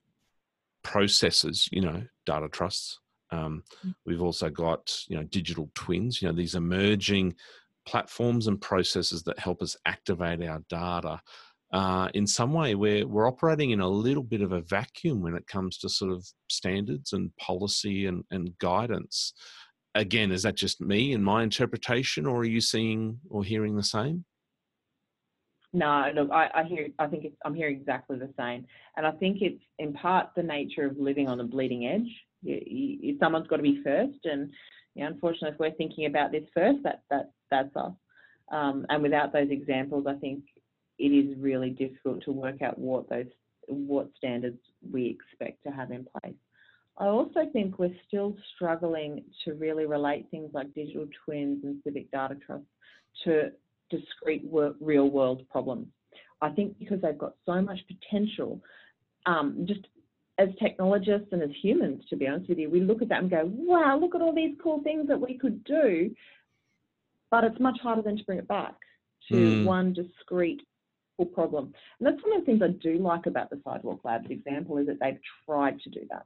processes? 0.84 1.68
You 1.70 1.82
know, 1.82 2.04
data 2.26 2.48
trusts. 2.48 3.00
Um, 3.30 3.64
we've 4.06 4.22
also 4.22 4.50
got 4.50 4.98
you 5.10 5.18
know 5.18 5.24
digital 5.24 5.70
twins. 5.76 6.22
You 6.22 6.30
know, 6.30 6.34
these 6.34 6.56
emerging 6.56 7.36
platforms 7.86 8.48
and 8.48 8.62
processes 8.62 9.24
that 9.24 9.38
help 9.38 9.62
us 9.62 9.76
activate 9.86 10.42
our 10.44 10.64
data. 10.70 11.20
Uh, 11.74 12.08
in 12.14 12.26
some 12.26 12.54
way, 12.54 12.74
we're 12.74 13.06
we're 13.06 13.28
operating 13.28 13.72
in 13.72 13.82
a 13.82 13.90
little 13.90 14.24
bit 14.24 14.42
of 14.42 14.54
a 14.54 14.62
vacuum 14.62 15.22
when 15.22 15.36
it 15.36 15.46
comes 15.46 15.78
to 15.80 15.90
sort 15.90 16.14
of 16.14 16.26
standards 16.48 17.12
and 17.12 17.36
policy 17.36 18.06
and, 18.06 18.24
and 18.32 18.58
guidance. 18.60 19.34
Again, 19.96 20.32
is 20.32 20.44
that 20.44 20.56
just 20.56 20.80
me 20.80 21.14
and 21.14 21.24
my 21.24 21.44
interpretation, 21.44 22.26
or 22.26 22.42
are 22.42 22.46
you 22.46 22.62
seeing 22.62 23.20
or 23.30 23.44
hearing 23.44 23.76
the 23.76 23.84
same? 23.84 24.26
No, 25.74 26.12
look, 26.16 26.32
I, 26.32 26.50
I 26.54 26.64
hear. 26.64 26.88
I 26.98 27.08
think 27.08 27.26
I'm 27.44 27.54
hearing 27.54 27.76
exactly 27.76 28.18
the 28.18 28.34
same, 28.38 28.66
and 28.96 29.06
I 29.06 29.12
think 29.12 29.42
it's 29.42 29.62
in 29.80 29.94
part 29.94 30.30
the 30.36 30.44
nature 30.44 30.86
of 30.86 30.98
living 30.98 31.28
on 31.28 31.38
the 31.38 31.44
bleeding 31.44 31.88
edge 31.88 32.10
You, 32.42 32.62
you, 32.66 33.18
someone's 33.20 33.48
got 33.48 33.58
to 33.58 33.64
be 33.64 33.82
first, 33.84 34.20
and 34.26 34.50
you 34.96 35.04
know, 35.04 35.10
unfortunately, 35.12 35.50
if 35.50 35.60
we're 35.60 35.72
thinking 35.72 36.06
about 36.06 36.32
this 36.32 36.46
first, 36.54 36.80
that 36.84 37.04
that 37.10 37.32
that's 37.52 37.76
us. 37.76 37.92
Um, 38.52 38.86
and 38.90 39.04
without 39.04 39.34
those 39.34 39.50
examples, 39.50 40.06
I 40.08 40.16
think 40.16 40.44
it 40.98 41.10
is 41.10 41.38
really 41.38 41.70
difficult 41.72 42.24
to 42.24 42.32
work 42.32 42.62
out 42.62 42.80
what 42.80 43.10
those 43.10 43.28
what 43.68 44.10
standards 44.16 44.60
we 44.92 45.08
expect 45.08 45.64
to 45.64 45.72
have 45.72 45.92
in 45.92 46.08
place. 46.22 46.36
I 47.00 47.06
also 47.06 47.42
think 47.54 47.78
we're 47.78 47.96
still 48.08 48.36
struggling 48.56 49.24
to 49.46 49.54
really 49.54 49.86
relate 49.86 50.28
things 50.32 50.50
like 50.54 50.74
digital 50.74 51.08
twins 51.24 51.64
and 51.64 51.80
civic 51.84 52.12
data 52.12 52.36
trust 52.46 52.66
to 53.24 53.52
discrete 53.90 54.46
work, 54.46 54.76
real 54.82 55.10
world 55.10 55.48
problems. 55.50 55.88
I 56.42 56.50
think 56.50 56.78
because 56.80 57.02
they've 57.02 57.18
got 57.18 57.36
so 57.46 57.62
much 57.62 57.80
potential, 57.88 58.62
um, 59.26 59.66
just 59.68 59.82
as 60.40 60.50
technologists 60.60 61.30
and 61.32 61.42
as 61.42 61.50
humans, 61.62 62.04
to 62.10 62.16
be 62.16 62.28
honest 62.28 62.50
with 62.50 62.60
you, 62.60 62.70
we 62.70 62.82
look 62.82 63.02
at 63.02 63.10
that 63.10 63.22
and 63.22 63.30
go, 63.30 63.52
wow, 63.54 63.98
look 64.00 64.16
at 64.16 64.22
all 64.22 64.34
these 64.34 64.56
cool 64.62 64.82
things 64.84 65.08
that 65.08 65.20
we 65.20 65.38
could 65.38 65.64
do. 65.64 66.16
But 67.30 67.44
it's 67.44 67.60
much 67.60 67.80
harder 67.82 68.02
than 68.02 68.18
to 68.18 68.24
bring 68.24 68.40
it 68.40 68.48
back 68.48 68.76
to 69.30 69.36
mm. 69.36 69.66
one 69.66 69.94
discrete 69.94 70.62
problem. 71.34 71.74
And 72.00 72.08
that's 72.08 72.24
one 72.24 72.38
of 72.38 72.42
the 72.42 72.46
things 72.46 72.62
I 72.62 72.68
do 72.82 73.00
like 73.00 73.26
about 73.26 73.50
the 73.50 73.60
Sidewalk 73.64 74.02
Labs 74.04 74.30
example 74.30 74.78
is 74.78 74.86
that 74.88 75.00
they've 75.02 75.20
tried 75.46 75.80
to 75.82 75.90
do 75.90 76.02
that. 76.12 76.26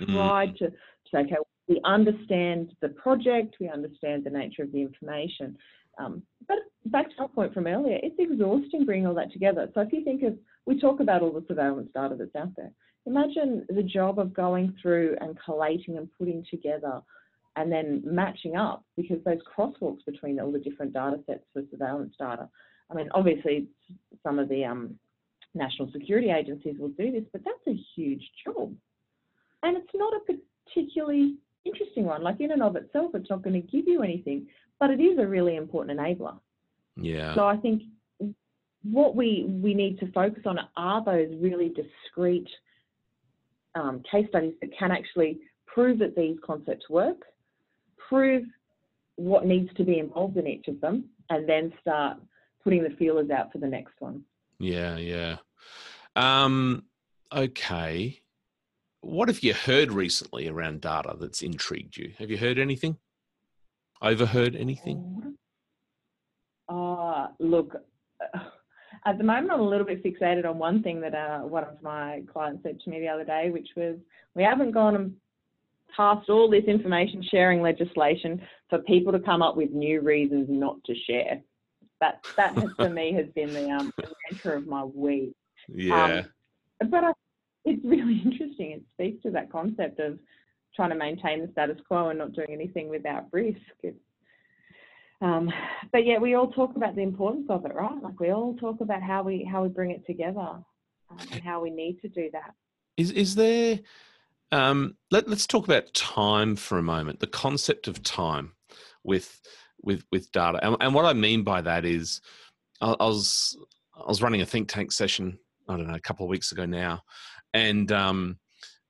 Mm. 0.00 0.14
Tried 0.14 0.54
mm. 0.54 0.58
to, 0.58 0.72
say, 1.12 1.18
okay, 1.20 1.36
we 1.68 1.80
understand 1.84 2.72
the 2.80 2.88
project, 2.90 3.56
we 3.60 3.68
understand 3.68 4.24
the 4.24 4.30
nature 4.30 4.62
of 4.62 4.72
the 4.72 4.80
information. 4.80 5.56
Um, 5.98 6.22
but 6.48 6.58
back 6.86 7.10
to 7.10 7.22
our 7.22 7.28
point 7.28 7.54
from 7.54 7.66
earlier, 7.66 7.98
it's 8.02 8.16
exhausting 8.18 8.84
bringing 8.84 9.06
all 9.06 9.14
that 9.14 9.32
together. 9.32 9.68
So 9.74 9.80
if 9.82 9.92
you 9.92 10.02
think 10.02 10.22
of, 10.22 10.36
we 10.66 10.80
talk 10.80 11.00
about 11.00 11.22
all 11.22 11.32
the 11.32 11.44
surveillance 11.46 11.90
data 11.94 12.16
that's 12.18 12.34
out 12.36 12.54
there. 12.56 12.70
Imagine 13.06 13.66
the 13.68 13.82
job 13.82 14.18
of 14.18 14.34
going 14.34 14.74
through 14.80 15.16
and 15.20 15.38
collating 15.44 15.96
and 15.96 16.08
putting 16.18 16.44
together 16.50 17.00
and 17.56 17.70
then 17.70 18.02
matching 18.04 18.56
up 18.56 18.84
because 18.96 19.18
those 19.24 19.38
crosswalks 19.56 20.04
between 20.06 20.38
all 20.40 20.52
the 20.52 20.58
different 20.58 20.92
data 20.92 21.18
sets 21.26 21.44
for 21.52 21.62
surveillance 21.70 22.14
data. 22.18 22.48
I 22.90 22.94
mean, 22.94 23.08
obviously, 23.14 23.68
some 24.22 24.38
of 24.38 24.48
the 24.48 24.64
um, 24.64 24.98
national 25.54 25.90
security 25.92 26.30
agencies 26.30 26.76
will 26.78 26.88
do 26.90 27.10
this, 27.10 27.24
but 27.32 27.42
that's 27.44 27.76
a 27.76 27.80
huge 27.94 28.22
job. 28.44 28.74
And 29.62 29.76
it's 29.76 29.90
not 29.94 30.12
a 30.14 30.20
particularly 30.72 31.36
interesting 31.64 32.04
one. 32.04 32.22
Like, 32.22 32.40
in 32.40 32.52
and 32.52 32.62
of 32.62 32.76
itself, 32.76 33.12
it's 33.14 33.30
not 33.30 33.42
going 33.42 33.60
to 33.60 33.66
give 33.66 33.86
you 33.86 34.02
anything, 34.02 34.46
but 34.78 34.90
it 34.90 35.00
is 35.00 35.18
a 35.18 35.26
really 35.26 35.56
important 35.56 35.98
enabler. 35.98 36.38
Yeah. 36.96 37.34
So 37.34 37.46
I 37.46 37.56
think 37.56 37.82
what 38.82 39.14
we 39.14 39.44
we 39.46 39.74
need 39.74 39.98
to 40.00 40.10
focus 40.12 40.42
on 40.46 40.58
are 40.76 41.04
those 41.04 41.28
really 41.38 41.68
discrete 41.68 42.48
um, 43.74 44.02
case 44.10 44.26
studies 44.28 44.54
that 44.60 44.70
can 44.76 44.90
actually 44.90 45.38
prove 45.66 45.98
that 45.98 46.16
these 46.16 46.36
concepts 46.44 46.88
work, 46.88 47.18
prove 48.08 48.44
what 49.16 49.46
needs 49.46 49.72
to 49.76 49.84
be 49.84 49.98
involved 49.98 50.36
in 50.36 50.46
each 50.46 50.66
of 50.68 50.80
them, 50.80 51.04
and 51.28 51.48
then 51.48 51.72
start 51.80 52.18
putting 52.64 52.82
the 52.82 52.90
feelers 52.90 53.30
out 53.30 53.52
for 53.52 53.58
the 53.58 53.66
next 53.66 53.94
one. 53.98 54.22
Yeah, 54.58 54.96
yeah. 54.96 55.36
Um, 56.16 56.84
okay. 57.32 58.19
What 59.02 59.28
have 59.28 59.42
you 59.42 59.54
heard 59.54 59.92
recently 59.92 60.48
around 60.48 60.82
data 60.82 61.16
that's 61.18 61.42
intrigued 61.42 61.96
you? 61.96 62.12
Have 62.18 62.30
you 62.30 62.36
heard 62.36 62.58
anything? 62.58 62.96
Overheard 64.02 64.54
anything? 64.56 65.36
Uh, 66.68 67.28
look, 67.38 67.76
at 69.06 69.18
the 69.18 69.24
moment, 69.24 69.50
I'm 69.52 69.60
a 69.60 69.68
little 69.68 69.86
bit 69.86 70.04
fixated 70.04 70.46
on 70.46 70.58
one 70.58 70.82
thing 70.82 71.00
that 71.00 71.14
uh, 71.14 71.40
one 71.40 71.64
of 71.64 71.82
my 71.82 72.22
clients 72.32 72.62
said 72.62 72.80
to 72.80 72.90
me 72.90 73.00
the 73.00 73.08
other 73.08 73.24
day, 73.24 73.50
which 73.50 73.68
was 73.76 73.96
we 74.34 74.42
haven't 74.42 74.72
gone 74.72 74.94
and 74.94 75.14
passed 75.96 76.28
all 76.28 76.50
this 76.50 76.64
information 76.64 77.24
sharing 77.30 77.62
legislation 77.62 78.40
for 78.68 78.78
people 78.80 79.12
to 79.12 79.20
come 79.20 79.42
up 79.42 79.56
with 79.56 79.70
new 79.70 80.00
reasons 80.00 80.46
not 80.48 80.76
to 80.84 80.94
share. 81.06 81.40
That 82.00 82.24
that 82.36 82.54
has, 82.56 82.70
for 82.76 82.88
me 82.90 83.12
has 83.14 83.26
been 83.34 83.52
the 83.52 83.70
um, 83.70 83.92
mantra 84.30 84.58
of 84.58 84.66
my 84.66 84.84
week. 84.84 85.32
Yeah. 85.68 86.22
Um, 86.80 86.90
but 86.90 87.04
I, 87.04 87.12
it's 87.70 87.84
really 87.84 88.20
interesting. 88.24 88.72
It 88.72 88.82
speaks 88.94 89.22
to 89.22 89.30
that 89.30 89.50
concept 89.50 90.00
of 90.00 90.18
trying 90.74 90.90
to 90.90 90.96
maintain 90.96 91.42
the 91.44 91.52
status 91.52 91.78
quo 91.86 92.08
and 92.08 92.18
not 92.18 92.32
doing 92.32 92.50
anything 92.50 92.88
without 92.88 93.26
risk. 93.32 93.58
Um, 95.22 95.50
but 95.92 96.06
yeah, 96.06 96.18
we 96.18 96.34
all 96.34 96.50
talk 96.50 96.76
about 96.76 96.94
the 96.94 97.02
importance 97.02 97.46
of 97.50 97.64
it, 97.66 97.74
right? 97.74 98.02
Like 98.02 98.18
we 98.18 98.30
all 98.30 98.54
talk 98.56 98.80
about 98.80 99.02
how 99.02 99.22
we 99.22 99.44
how 99.44 99.62
we 99.62 99.68
bring 99.68 99.90
it 99.90 100.06
together 100.06 100.40
um, 100.40 100.64
and 101.32 101.42
how 101.42 101.60
we 101.60 101.70
need 101.70 102.00
to 102.00 102.08
do 102.08 102.30
that. 102.32 102.54
Is 102.96 103.10
is 103.12 103.34
there? 103.34 103.80
Um, 104.52 104.96
let 105.10 105.28
Let's 105.28 105.46
talk 105.46 105.64
about 105.64 105.92
time 105.94 106.56
for 106.56 106.78
a 106.78 106.82
moment. 106.82 107.20
The 107.20 107.26
concept 107.26 107.86
of 107.86 108.02
time 108.02 108.52
with 109.04 109.40
with 109.82 110.04
with 110.10 110.32
data, 110.32 110.58
and, 110.62 110.76
and 110.80 110.94
what 110.94 111.04
I 111.04 111.12
mean 111.12 111.44
by 111.44 111.60
that 111.60 111.84
is, 111.84 112.20
I, 112.80 112.96
I, 112.98 113.04
was 113.04 113.58
I 113.94 114.08
was 114.08 114.22
running 114.22 114.40
a 114.40 114.46
think 114.46 114.68
tank 114.68 114.90
session. 114.90 115.38
I 115.68 115.76
don't 115.76 115.86
know 115.86 115.94
a 115.94 116.00
couple 116.00 116.24
of 116.24 116.30
weeks 116.30 116.50
ago 116.50 116.64
now, 116.64 117.02
and 117.52 117.90
um, 117.92 118.38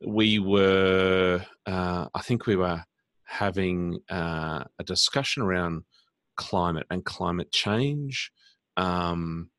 we 0.05 0.39
were 0.39 1.45
uh, 1.67 2.07
I 2.15 2.23
think 2.23 2.47
we 2.47 2.57
were 2.57 2.83
having 3.25 4.01
uh, 4.11 4.65
a 4.79 4.85
discussion 4.85 5.43
around 5.43 5.85
climate 6.37 6.87
and 6.91 7.05
climate 7.05 7.53
change 7.53 8.33
um, 8.77 9.51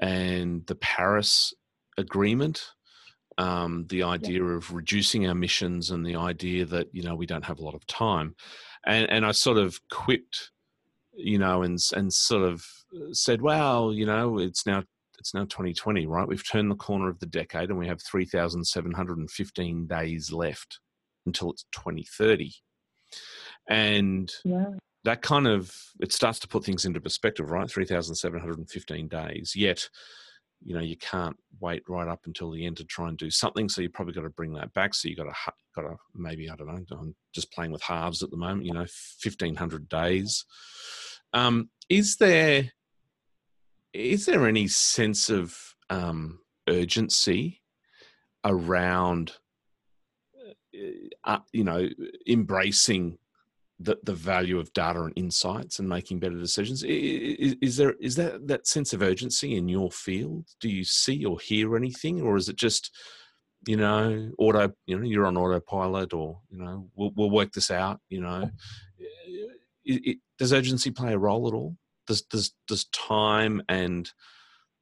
and 0.00 0.66
the 0.66 0.74
Paris 0.76 1.54
Agreement. 1.98 2.64
Um, 3.38 3.86
the 3.88 4.02
idea 4.02 4.42
yeah. 4.42 4.56
of 4.56 4.72
reducing 4.72 5.24
our 5.24 5.32
emissions 5.32 5.90
and 5.90 6.04
the 6.04 6.16
idea 6.16 6.66
that 6.66 6.88
you 6.92 7.02
know 7.02 7.14
we 7.14 7.26
don't 7.26 7.44
have 7.44 7.58
a 7.58 7.64
lot 7.64 7.74
of 7.74 7.86
time, 7.86 8.34
and 8.84 9.08
and 9.08 9.24
I 9.24 9.32
sort 9.32 9.56
of 9.56 9.80
quipped, 9.90 10.50
you 11.14 11.38
know, 11.38 11.62
and 11.62 11.78
and 11.94 12.12
sort 12.12 12.42
of 12.42 12.66
said, 13.12 13.40
well, 13.40 13.94
you 13.94 14.04
know, 14.04 14.38
it's 14.38 14.66
now 14.66 14.82
it's 15.20 15.34
now 15.34 15.44
2020, 15.44 16.06
right? 16.06 16.26
We've 16.26 16.48
turned 16.48 16.70
the 16.70 16.76
corner 16.76 17.08
of 17.08 17.20
the 17.20 17.26
decade, 17.26 17.70
and 17.70 17.78
we 17.78 17.86
have 17.86 18.02
3,715 18.02 19.86
days 19.86 20.32
left 20.32 20.80
until 21.26 21.50
it's 21.50 21.64
2030, 21.72 22.52
and 23.68 24.32
yeah 24.44 24.70
that 25.04 25.22
kind 25.22 25.46
of 25.46 25.74
it 26.00 26.12
starts 26.12 26.38
to 26.40 26.48
put 26.48 26.64
things 26.64 26.84
into 26.84 27.00
perspective, 27.00 27.50
right? 27.50 27.70
Three 27.70 27.84
thousand 27.84 28.14
seven 28.16 28.40
hundred 28.40 28.58
and 28.58 28.70
fifteen 28.70 29.08
days. 29.08 29.54
Yet, 29.56 29.88
you 30.64 30.74
know, 30.74 30.80
you 30.80 30.96
can't 30.96 31.36
wait 31.60 31.82
right 31.88 32.08
up 32.08 32.20
until 32.26 32.50
the 32.50 32.66
end 32.66 32.76
to 32.78 32.84
try 32.84 33.08
and 33.08 33.16
do 33.16 33.30
something. 33.30 33.68
So 33.68 33.80
you 33.80 33.88
probably 33.88 34.14
got 34.14 34.22
to 34.22 34.30
bring 34.30 34.52
that 34.54 34.72
back. 34.74 34.94
So 34.94 35.08
you 35.08 35.16
got 35.16 35.24
to 35.24 35.52
got 35.74 35.82
to 35.82 35.96
maybe 36.14 36.50
I 36.50 36.56
don't 36.56 36.66
know. 36.68 36.98
I'm 36.98 37.14
just 37.34 37.52
playing 37.52 37.72
with 37.72 37.82
halves 37.82 38.22
at 38.22 38.30
the 38.30 38.36
moment. 38.36 38.66
You 38.66 38.74
know, 38.74 38.86
fifteen 38.88 39.56
hundred 39.56 39.88
days. 39.88 40.44
Um, 41.32 41.70
is 41.88 42.16
there 42.16 42.72
is 43.92 44.26
there 44.26 44.46
any 44.46 44.68
sense 44.68 45.30
of 45.30 45.56
um, 45.88 46.40
urgency 46.68 47.60
around 48.44 49.32
uh, 51.24 51.38
you 51.52 51.64
know 51.64 51.88
embracing 52.26 53.18
the, 53.80 53.96
the 54.02 54.14
value 54.14 54.58
of 54.58 54.72
data 54.74 55.00
and 55.02 55.12
insights 55.16 55.78
and 55.78 55.88
making 55.88 56.18
better 56.18 56.36
decisions. 56.36 56.82
Is, 56.82 57.56
is, 57.62 57.76
there 57.78 57.94
is 57.98 58.14
that 58.16 58.46
that 58.46 58.66
sense 58.66 58.92
of 58.92 59.00
urgency 59.02 59.56
in 59.56 59.68
your 59.68 59.90
field? 59.90 60.46
Do 60.60 60.68
you 60.68 60.84
see 60.84 61.24
or 61.24 61.40
hear 61.40 61.76
anything, 61.76 62.20
or 62.20 62.36
is 62.36 62.48
it 62.48 62.56
just 62.56 62.94
you 63.66 63.76
know 63.76 64.30
auto 64.38 64.72
you 64.86 64.98
know 64.98 65.06
you're 65.06 65.26
on 65.26 65.38
autopilot, 65.38 66.12
or 66.12 66.40
you 66.50 66.58
know 66.58 66.88
we'll 66.94 67.12
we'll 67.16 67.30
work 67.30 67.52
this 67.52 67.70
out? 67.70 68.00
You 68.10 68.20
know, 68.20 68.50
it, 69.84 70.02
it, 70.04 70.18
does 70.38 70.52
urgency 70.52 70.90
play 70.90 71.14
a 71.14 71.18
role 71.18 71.48
at 71.48 71.54
all? 71.54 71.74
Does 72.10 72.22
does 72.22 72.54
does 72.66 72.86
time 72.86 73.62
and 73.68 74.10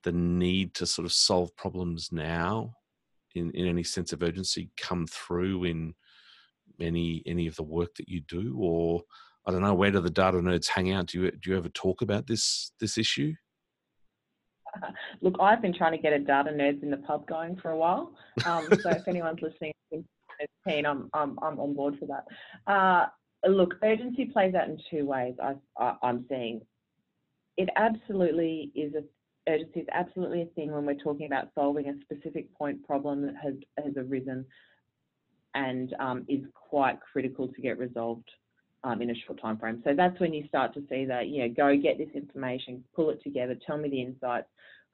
the 0.03 0.13
need 0.13 0.73
to 0.77 0.87
sort 0.87 1.05
of 1.05 1.13
solve 1.13 1.55
problems 1.57 2.09
now 2.11 2.73
in, 3.35 3.51
in 3.51 3.67
any 3.67 3.83
sense 3.83 4.15
of 4.15 4.23
urgency 4.23 4.71
come 4.79 5.07
through 5.07 5.65
in 5.65 5.93
any 6.81 7.23
any 7.27 7.47
of 7.47 7.55
the 7.57 7.63
work 7.63 7.95
that 7.97 8.09
you 8.09 8.23
do, 8.23 8.57
or 8.59 9.03
I 9.45 9.51
don't 9.51 9.61
know, 9.61 9.75
where 9.75 9.91
do 9.91 10.01
the 10.01 10.09
data 10.09 10.39
nerds 10.39 10.69
hang 10.69 10.91
out? 10.91 11.09
Do 11.09 11.21
you 11.21 11.31
do 11.31 11.51
you 11.51 11.59
ever 11.59 11.69
talk 11.69 12.01
about 12.01 12.27
this 12.27 12.73
this 12.81 12.97
issue? 12.97 13.35
Look, 15.21 15.35
I've 15.39 15.61
been 15.61 15.75
trying 15.77 15.93
to 15.93 15.99
get 15.99 16.15
a 16.15 16.19
data 16.19 16.49
nerds 16.49 16.83
in 16.83 16.91
the 16.91 16.97
pub 16.97 17.27
going 17.27 17.57
for 17.57 17.73
a 17.73 17.77
while. 17.77 18.15
Um, 18.47 18.69
so 18.81 18.89
if 18.89 19.07
anyone's 19.07 19.43
listening, 19.43 19.75
keen, 20.67 20.87
I'm, 20.87 21.11
I'm 21.13 21.39
I'm 21.43 21.61
on 21.61 21.75
board 21.75 21.99
for 21.99 22.07
that. 22.07 22.73
Uh, 22.73 23.07
look, 23.47 23.75
urgency 23.83 24.25
plays 24.25 24.55
out 24.55 24.69
in 24.69 24.79
two 24.91 25.05
ways. 25.05 25.35
I, 25.43 25.57
I 25.79 25.97
I'm 26.03 26.25
seeing 26.31 26.63
it 27.59 27.69
absolutely 27.77 28.71
is 28.75 28.95
a 28.95 29.03
urgency 29.51 29.81
is 29.81 29.87
absolutely 29.93 30.43
a 30.43 30.47
thing 30.47 30.71
when 30.71 30.87
we're 30.87 30.95
talking 30.95 31.27
about 31.27 31.49
solving 31.55 31.89
a 31.89 31.95
specific 32.03 32.53
point 32.55 32.87
problem 32.87 33.23
that 33.23 33.35
has 33.43 33.55
has 33.83 33.95
arisen 33.97 34.45
and 35.55 35.95
um, 35.99 36.25
is 36.29 36.41
quite 36.55 36.99
critical 37.13 37.49
to 37.49 37.61
get 37.61 37.79
resolved 37.79 38.31
um, 38.85 39.03
in 39.03 39.11
a 39.11 39.15
short 39.27 39.41
time 39.41 39.59
frame. 39.59 39.83
So 39.85 39.93
that's 39.97 40.19
when 40.21 40.33
you 40.33 40.47
start 40.47 40.73
to 40.75 40.85
see 40.89 41.05
that, 41.07 41.29
you 41.29 41.43
know, 41.43 41.55
go 41.55 41.77
get 41.77 41.99
this 41.99 42.11
information, 42.15 42.85
pull 42.95 43.11
it 43.11 43.23
together, 43.23 43.57
tell 43.67 43.79
me 43.79 43.89
the 43.89 44.01
insights, 44.01 44.47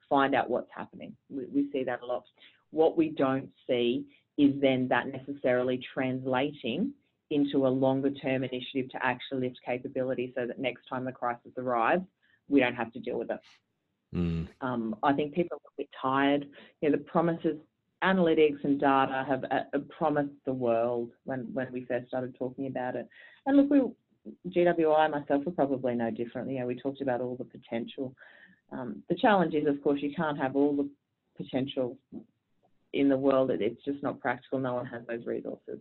find 0.09 0.33
out 0.33 0.49
what's 0.49 0.69
happening. 0.75 1.15
We, 1.29 1.45
we 1.53 1.69
see 1.71 1.83
that 1.83 2.01
a 2.01 2.05
lot. 2.05 2.23
What 2.71 2.97
we 2.97 3.09
don't 3.09 3.49
see 3.67 4.05
is 4.37 4.53
then 4.59 4.87
that 4.87 5.07
necessarily 5.07 5.79
translating 5.93 6.93
into 7.29 7.67
a 7.67 7.69
longer 7.69 8.11
term 8.11 8.43
initiative 8.43 8.89
to 8.91 9.05
actually 9.05 9.47
lift 9.47 9.59
capability 9.65 10.33
so 10.35 10.47
that 10.47 10.57
next 10.57 10.87
time 10.87 11.05
the 11.05 11.11
crisis 11.11 11.51
arrives, 11.57 12.03
we 12.49 12.59
don't 12.59 12.75
have 12.75 12.91
to 12.93 12.99
deal 12.99 13.17
with 13.17 13.31
it. 13.31 13.39
Mm. 14.13 14.47
Um, 14.61 14.95
I 15.03 15.13
think 15.13 15.33
people 15.33 15.57
are 15.57 15.69
a 15.69 15.77
bit 15.77 15.89
tired. 16.01 16.45
You 16.81 16.89
know, 16.89 16.97
the 16.97 17.03
promises, 17.03 17.57
analytics 18.03 18.63
and 18.63 18.79
data 18.79 19.25
have 19.27 19.43
uh, 19.45 19.79
promised 19.97 20.35
the 20.45 20.53
world 20.53 21.11
when, 21.23 21.49
when 21.53 21.71
we 21.71 21.85
first 21.85 22.07
started 22.07 22.35
talking 22.37 22.67
about 22.67 22.95
it. 22.95 23.07
And 23.45 23.57
look, 23.57 23.69
we, 23.69 23.81
GWI 24.51 25.11
myself 25.11 25.45
were 25.45 25.51
probably 25.51 25.95
no 25.95 26.11
different. 26.11 26.49
You 26.49 26.59
know, 26.59 26.67
we 26.67 26.75
talked 26.75 27.01
about 27.01 27.21
all 27.21 27.35
the 27.35 27.45
potential. 27.45 28.13
Um, 28.71 29.03
the 29.09 29.15
challenge 29.15 29.53
is, 29.53 29.67
of 29.67 29.81
course, 29.83 30.01
you 30.01 30.13
can't 30.15 30.37
have 30.37 30.55
all 30.55 30.75
the 30.75 30.89
potential 31.37 31.97
in 32.93 33.09
the 33.09 33.17
world. 33.17 33.51
It's 33.51 33.83
just 33.83 34.01
not 34.01 34.19
practical. 34.19 34.59
No 34.59 34.75
one 34.75 34.85
has 34.87 35.01
those 35.07 35.25
resources. 35.25 35.79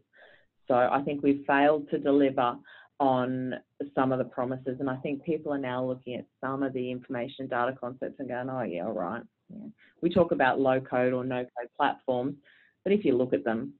So 0.66 0.74
I 0.74 1.02
think 1.04 1.22
we've 1.22 1.44
failed 1.46 1.88
to 1.90 1.98
deliver 1.98 2.56
on 3.00 3.54
some 3.94 4.12
of 4.12 4.18
the 4.18 4.24
promises, 4.24 4.76
and 4.80 4.88
I 4.88 4.96
think 4.96 5.24
people 5.24 5.52
are 5.52 5.58
now 5.58 5.84
looking 5.84 6.14
at 6.14 6.26
some 6.40 6.62
of 6.62 6.72
the 6.72 6.90
information 6.90 7.48
data 7.48 7.74
concepts 7.78 8.20
and 8.20 8.28
going, 8.28 8.48
"Oh 8.48 8.62
yeah, 8.62 8.86
all 8.86 8.92
right." 8.92 9.22
Yeah. 9.50 9.66
We 10.00 10.10
talk 10.10 10.32
about 10.32 10.60
low 10.60 10.80
code 10.80 11.12
or 11.12 11.24
no 11.24 11.42
code 11.42 11.68
platforms, 11.76 12.36
but 12.82 12.92
if 12.92 13.04
you 13.04 13.16
look 13.16 13.32
at 13.32 13.44
them, 13.44 13.74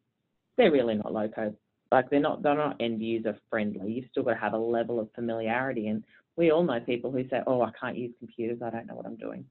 they're 0.57 0.72
really 0.72 0.94
not 0.94 1.12
low 1.12 1.29
code. 1.29 1.57
Like 1.92 2.11
they're 2.11 2.20
not 2.20 2.42
they're 2.42 2.57
not 2.57 2.77
end 2.81 3.00
user 3.00 3.37
friendly. 3.50 3.92
You've 3.92 4.11
still 4.11 4.24
got 4.24 4.35
to 4.35 4.40
have 4.40 4.53
a 4.53 4.59
level 4.59 4.98
of 4.98 5.12
familiarity, 5.14 5.88
and 5.88 6.03
we 6.37 6.50
all 6.50 6.64
know 6.64 6.81
people 6.81 7.12
who 7.12 7.29
say, 7.29 7.40
"Oh, 7.46 7.62
I 7.62 7.70
can't 7.81 7.96
use 7.96 8.12
computers. 8.18 8.62
I 8.62 8.70
don't 8.70 8.87
know 8.87 8.94
what 8.94 9.07
I'm 9.07 9.16
doing." 9.16 9.44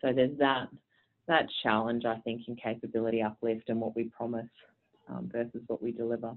So 0.00 0.12
there's 0.12 0.36
that 0.38 0.68
that 1.28 1.46
challenge, 1.62 2.04
I 2.04 2.18
think, 2.20 2.42
in 2.48 2.56
capability 2.56 3.22
uplift 3.22 3.68
and 3.68 3.80
what 3.80 3.96
we 3.96 4.04
promise 4.04 4.48
um, 5.08 5.28
versus 5.32 5.62
what 5.66 5.82
we 5.82 5.92
deliver. 5.92 6.34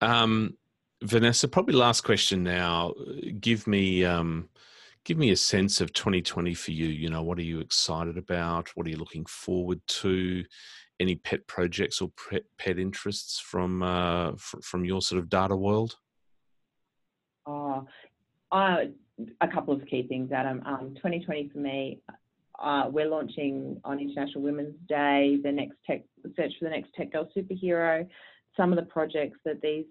Um, 0.00 0.54
Vanessa, 1.02 1.46
probably 1.46 1.74
last 1.74 2.02
question 2.02 2.42
now. 2.42 2.94
Give 3.40 3.66
me 3.66 4.04
um, 4.04 4.48
give 5.04 5.18
me 5.18 5.30
a 5.30 5.36
sense 5.36 5.80
of 5.80 5.92
2020 5.92 6.54
for 6.54 6.72
you. 6.72 6.86
You 6.86 7.10
know, 7.10 7.22
what 7.22 7.38
are 7.38 7.42
you 7.42 7.60
excited 7.60 8.16
about? 8.16 8.70
What 8.74 8.86
are 8.86 8.90
you 8.90 8.96
looking 8.96 9.26
forward 9.26 9.80
to? 9.86 10.44
Any 10.98 11.16
pet 11.16 11.46
projects 11.46 12.00
or 12.00 12.10
pet, 12.30 12.44
pet 12.58 12.78
interests 12.78 13.38
from 13.38 13.82
uh, 13.82 14.32
from 14.36 14.84
your 14.86 15.02
sort 15.02 15.18
of 15.18 15.28
data 15.28 15.54
world? 15.54 15.96
Oh, 17.44 17.86
uh, 18.50 18.76
a 19.40 19.48
couple 19.48 19.74
of 19.74 19.84
key 19.86 20.06
things, 20.06 20.32
Adam. 20.32 20.62
Um, 20.64 20.94
2020 20.96 21.50
for 21.50 21.58
me, 21.58 22.00
uh, 22.58 22.88
we're 22.90 23.08
launching 23.08 23.78
on 23.84 24.00
International 24.00 24.42
Women's 24.42 24.74
Day 24.88 25.38
the 25.42 25.52
next 25.52 25.76
tech 25.86 26.02
search 26.34 26.52
for 26.58 26.64
the 26.64 26.70
next 26.70 26.94
tech 26.94 27.12
girl 27.12 27.28
superhero. 27.36 28.08
Some 28.56 28.72
of 28.72 28.76
the 28.76 28.86
projects 28.86 29.38
that 29.44 29.60
these 29.60 29.84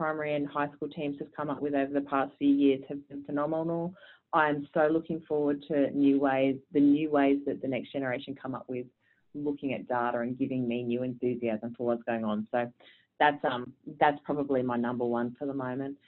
primary 0.00 0.34
and 0.34 0.48
high 0.48 0.68
school 0.74 0.88
teams 0.88 1.18
have 1.18 1.28
come 1.36 1.50
up 1.50 1.60
with 1.60 1.74
over 1.74 1.92
the 1.92 2.00
past 2.00 2.32
few 2.38 2.48
years 2.48 2.80
have 2.88 3.06
been 3.10 3.22
phenomenal. 3.24 3.92
I'm 4.32 4.66
so 4.72 4.88
looking 4.90 5.20
forward 5.28 5.62
to 5.68 5.90
new 5.90 6.18
ways, 6.18 6.56
the 6.72 6.80
new 6.80 7.10
ways 7.10 7.40
that 7.44 7.60
the 7.60 7.68
next 7.68 7.92
generation 7.92 8.34
come 8.40 8.54
up 8.54 8.64
with 8.66 8.86
looking 9.34 9.74
at 9.74 9.86
data 9.88 10.20
and 10.20 10.38
giving 10.38 10.66
me 10.66 10.82
new 10.82 11.02
enthusiasm 11.02 11.74
for 11.76 11.86
what's 11.86 12.02
going 12.04 12.24
on. 12.24 12.48
So 12.50 12.72
that's 13.18 13.44
um 13.44 13.74
that's 14.00 14.16
probably 14.24 14.62
my 14.62 14.78
number 14.78 15.04
one 15.04 15.36
for 15.38 15.46
the 15.46 15.52
moment. 15.52 15.98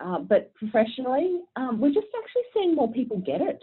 Uh, 0.00 0.18
but 0.18 0.52
professionally, 0.54 1.42
um, 1.54 1.80
we're 1.80 1.94
just 1.94 2.08
actually 2.20 2.42
seeing 2.52 2.74
more 2.74 2.90
people 2.90 3.18
get 3.18 3.40
it 3.40 3.62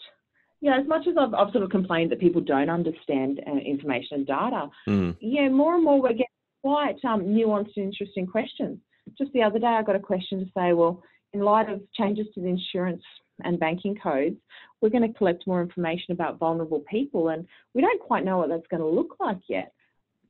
you 0.62 0.72
know, 0.72 0.80
as 0.80 0.88
much 0.88 1.06
as 1.06 1.16
I've, 1.20 1.34
I've 1.34 1.52
sort 1.52 1.66
of 1.66 1.70
complained 1.70 2.12
that 2.12 2.20
people 2.22 2.42
don't 2.42 2.70
understand 2.70 3.42
uh, 3.46 3.58
information 3.58 4.20
and 4.20 4.28
data, 4.28 4.70
mm. 4.88 5.16
you 5.20 5.44
know, 5.44 5.50
more 5.50 5.76
and 5.76 5.84
more 5.84 6.02
we're 6.02 6.10
getting 6.10 6.26
quite 6.64 6.96
um, 7.04 7.24
nuanced 7.24 7.76
and 7.76 7.86
interesting 7.86 8.26
questions. 8.26 8.80
Just 9.18 9.34
the 9.34 9.44
other 9.44 9.60
day, 9.60 9.68
I 9.68 9.84
got 9.84 9.96
a 9.96 10.00
question 10.00 10.40
to 10.40 10.46
say, 10.58 10.74
well, 10.74 11.04
in 11.34 11.42
light 11.42 11.70
of 11.70 11.82
changes 11.94 12.28
to 12.34 12.42
the 12.42 12.48
insurance 12.48 13.04
and 13.44 13.60
banking 13.60 13.96
codes, 14.02 14.38
we're 14.82 14.90
going 14.90 15.12
to 15.12 15.18
collect 15.18 15.48
more 15.48 15.62
information 15.62 16.12
about 16.12 16.40
vulnerable 16.40 16.84
people, 16.90 17.30
and 17.30 17.46
we 17.74 17.82
don't 17.82 18.02
quite 18.02 18.24
know 18.24 18.38
what 18.38 18.50
that's 18.50 18.68
going 18.70 18.82
to 18.82 18.88
look 18.88 19.18
like 19.20 19.40
yet. 19.48 19.74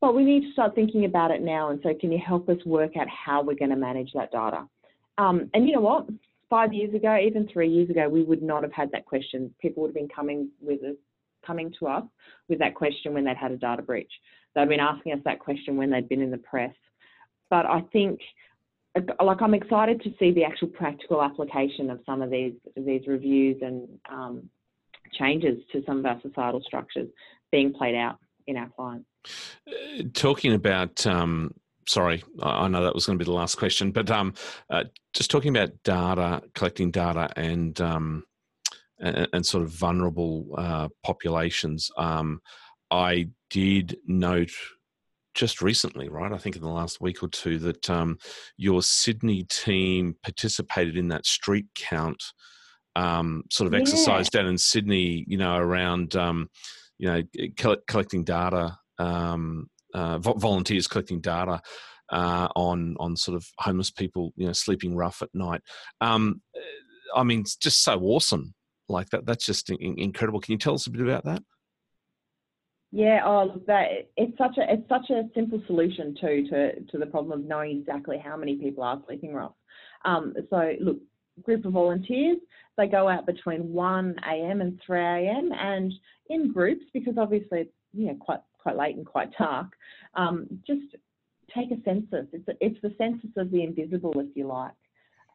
But 0.02 0.15
we 0.15 0.24
need 0.24 0.41
to 0.41 0.52
start 0.54 0.76
thinking 0.76 1.06
about 1.06 1.32
it 1.32 1.41
now. 1.41 1.69
And 1.69 1.80
so, 1.84 1.93
can 2.00 2.12
you 2.12 2.19
help 2.26 2.50
us 2.50 2.58
work 2.65 2.98
out 2.98 3.08
how 3.10 3.41
we're 3.43 3.56
going 3.56 3.71
to 3.71 3.76
manage 3.76 4.12
that 4.13 4.32
data? 4.32 4.67
Um, 5.17 5.50
and 5.54 5.67
you 5.67 5.74
know 5.74 5.82
what? 5.82 6.08
five 6.50 6.74
years 6.74 6.93
ago, 6.93 7.17
even 7.17 7.48
three 7.52 7.69
years 7.69 7.89
ago, 7.89 8.08
we 8.08 8.24
would 8.24 8.41
not 8.41 8.63
have 8.63 8.71
had 8.71 8.91
that 8.91 9.06
question. 9.06 9.54
People 9.60 9.82
would 9.82 9.89
have 9.89 9.95
been 9.95 10.10
coming 10.10 10.50
with 10.62 10.84
us, 10.84 10.95
coming 11.45 11.74
to 11.80 11.88
us 11.88 12.04
with 12.50 12.60
that 12.60 12.76
question 12.76 13.13
when 13.13 13.26
they'd 13.26 13.38
had 13.38 13.52
a 13.52 13.58
data 13.58 13.82
breach. 13.82 14.12
They'd 14.54 14.69
been 14.69 14.80
asking 14.80 15.13
us 15.13 15.19
that 15.26 15.39
question 15.39 15.76
when 15.76 15.89
they'd 15.89 16.10
been 16.10 16.21
in 16.21 16.32
the 16.32 16.38
press. 16.38 16.74
But 17.50 17.65
I 17.65 17.82
think, 17.91 18.19
like, 19.21 19.41
I'm 19.41 19.53
excited 19.53 20.01
to 20.03 20.13
see 20.19 20.31
the 20.31 20.43
actual 20.43 20.69
practical 20.69 21.21
application 21.21 21.89
of 21.89 21.99
some 22.05 22.21
of 22.21 22.29
these 22.29 22.53
these 22.77 23.08
reviews 23.08 23.62
and 23.62 23.88
um, 24.10 24.49
changes 25.13 25.60
to 25.71 25.84
some 25.86 25.99
of 25.99 26.05
our 26.05 26.19
societal 26.21 26.62
structures 26.65 27.10
being 27.51 27.73
played 27.73 27.95
out 27.95 28.17
in 28.47 28.58
our 28.58 28.69
clients. 28.69 29.08
Uh, 29.67 30.03
talking 30.13 30.53
about 30.53 31.05
um, 31.05 31.53
sorry, 31.88 32.23
I 32.41 32.67
know 32.67 32.84
that 32.84 32.95
was 32.95 33.05
going 33.05 33.17
to 33.17 33.23
be 33.23 33.29
the 33.29 33.36
last 33.36 33.55
question, 33.55 33.91
but 33.91 34.10
um, 34.10 34.34
uh, 34.69 34.86
just 35.13 35.31
talking 35.31 35.55
about 35.55 35.71
data, 35.84 36.41
collecting 36.53 36.91
data, 36.91 37.29
and 37.36 37.79
um, 37.81 38.23
and, 38.99 39.27
and, 39.34 39.45
sort 39.45 39.63
of 39.63 39.69
vulnerable 39.69 40.47
uh, 40.58 40.88
populations. 41.03 41.91
Um, 41.97 42.41
I 42.91 43.29
did 43.49 43.97
note 44.08 44.51
just 45.36 45.62
recently, 45.62 46.10
right? 46.10 46.32
I 46.32 46.38
think 46.38 46.56
in 46.56 46.62
the 46.62 46.69
last 46.69 47.02
week 47.02 47.21
or 47.21 47.28
two 47.28 47.60
that 47.60 47.89
um, 47.89 48.17
your 48.58 48.82
Sydney 48.82 49.43
team 49.43 50.15
participated 50.24 50.98
in 50.98 51.10
that 51.10 51.26
street 51.26 51.67
count 51.76 52.24
um, 52.95 53.43
sort 53.52 53.67
of 53.67 53.74
yeah. 53.74 53.80
exercise 53.80 54.30
down 54.30 54.48
in 54.48 54.58
Sydney. 54.58 55.26
You 55.28 55.38
know, 55.38 55.58
around 55.58 56.15
um, 56.15 56.50
you 56.98 57.08
know 57.08 57.21
collecting 57.88 58.24
data 58.24 58.78
um, 58.98 59.69
uh, 59.93 60.17
volunteers 60.19 60.88
collecting 60.88 61.21
data 61.21 61.62
uh, 62.12 62.48
on 62.56 62.95
on 63.00 63.15
sort 63.15 63.36
of 63.36 63.45
homeless 63.60 63.91
people, 63.91 64.34
you 64.36 64.48
know, 64.48 64.54
sleeping 64.54 64.95
rough 64.95 65.21
at 65.21 65.30
night. 65.34 65.62
Um, 66.02 66.41
I 67.15 67.24
mean, 67.24 67.41
it's 67.41 67.56
just 67.56 67.84
so 67.84 68.00
awesome. 68.00 68.54
Like 68.88 69.10
that, 69.10 69.26
that's 69.26 69.45
just 69.45 69.69
in- 69.69 70.00
incredible. 70.00 70.39
Can 70.39 70.54
you 70.54 70.58
tell 70.58 70.76
us 70.76 70.88
a 70.88 70.91
bit 70.91 71.02
about 71.02 71.26
that? 71.26 71.41
Yeah, 72.95 73.23
oh, 73.25 73.62
that 73.67 74.08
it's 74.15 74.38
such 74.38 74.58
a 74.58 74.73
it's 74.73 74.88
such 74.88 75.10
a 75.10 75.23
simple 75.36 75.62
solution 75.67 76.15
too 76.15 76.47
to 76.49 76.79
to 76.79 76.97
the 76.97 77.05
problem 77.05 77.38
of 77.38 77.45
knowing 77.45 77.77
exactly 77.77 78.17
how 78.17 78.38
many 78.38 78.55
people 78.55 78.86
are 78.86 79.01
sleeping 79.05 79.34
rough. 79.34 79.51
Um, 80.05 80.34
so 80.49 80.71
look, 80.79 80.99
group 81.43 81.65
of 81.65 81.73
volunteers, 81.73 82.38
they 82.77 82.88
go 82.88 83.10
out 83.10 83.25
between 83.25 83.73
1 83.73 84.15
a.m. 84.31 84.62
and 84.62 84.79
3 84.86 84.97
a.m. 84.97 85.51
and 85.51 85.91
in 86.29 86.53
groups 86.53 86.86
because 86.93 87.15
obviously 87.17 87.60
it's 87.62 87.73
you 87.93 88.08
know 88.08 88.15
quite 88.15 88.39
quite 88.60 88.77
late 88.77 88.95
and 88.95 89.05
quite 89.05 89.29
dark. 89.38 89.73
Um, 90.13 90.47
just 90.65 90.95
take 91.53 91.71
a 91.71 91.84
census. 91.84 92.27
It's, 92.31 92.47
a, 92.47 92.53
it's 92.62 92.81
the 92.81 92.95
census 92.97 93.31
of 93.36 93.51
the 93.51 93.62
invisible, 93.62 94.13
if 94.15 94.27
you 94.36 94.47
like. 94.47 94.71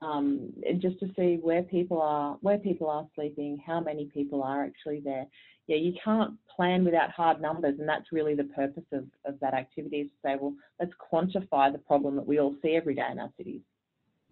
Um, 0.01 0.51
just 0.79 0.99
to 1.01 1.11
see 1.15 1.39
where 1.43 1.63
people 1.63 2.01
are, 2.01 2.39
where 2.41 2.57
people 2.57 2.89
are 2.89 3.07
sleeping, 3.15 3.63
how 3.67 3.81
many 3.81 4.07
people 4.07 4.43
are 4.43 4.65
actually 4.65 5.01
there. 5.01 5.27
Yeah, 5.71 5.77
you 5.77 5.93
can't 6.03 6.33
plan 6.57 6.85
without 6.85 7.13
hard 7.13 7.41
numbers, 7.41 7.79
and 7.79 7.89
that's 7.89 8.11
really 8.11 8.35
the 8.35 8.43
purpose 8.43 8.83
of, 8.93 9.05
of 9.25 9.39
that 9.39 9.55
activity 9.55 9.99
is 9.99 10.09
to 10.09 10.17
say, 10.25 10.37
well, 10.37 10.53
let's 10.81 10.91
quantify 11.13 11.71
the 11.71 11.79
problem 11.79 12.17
that 12.17 12.27
we 12.27 12.41
all 12.41 12.57
see 12.61 12.75
every 12.75 12.97
day 12.97 13.07
in 13.09 13.21
our 13.21 13.31
cities. 13.37 13.61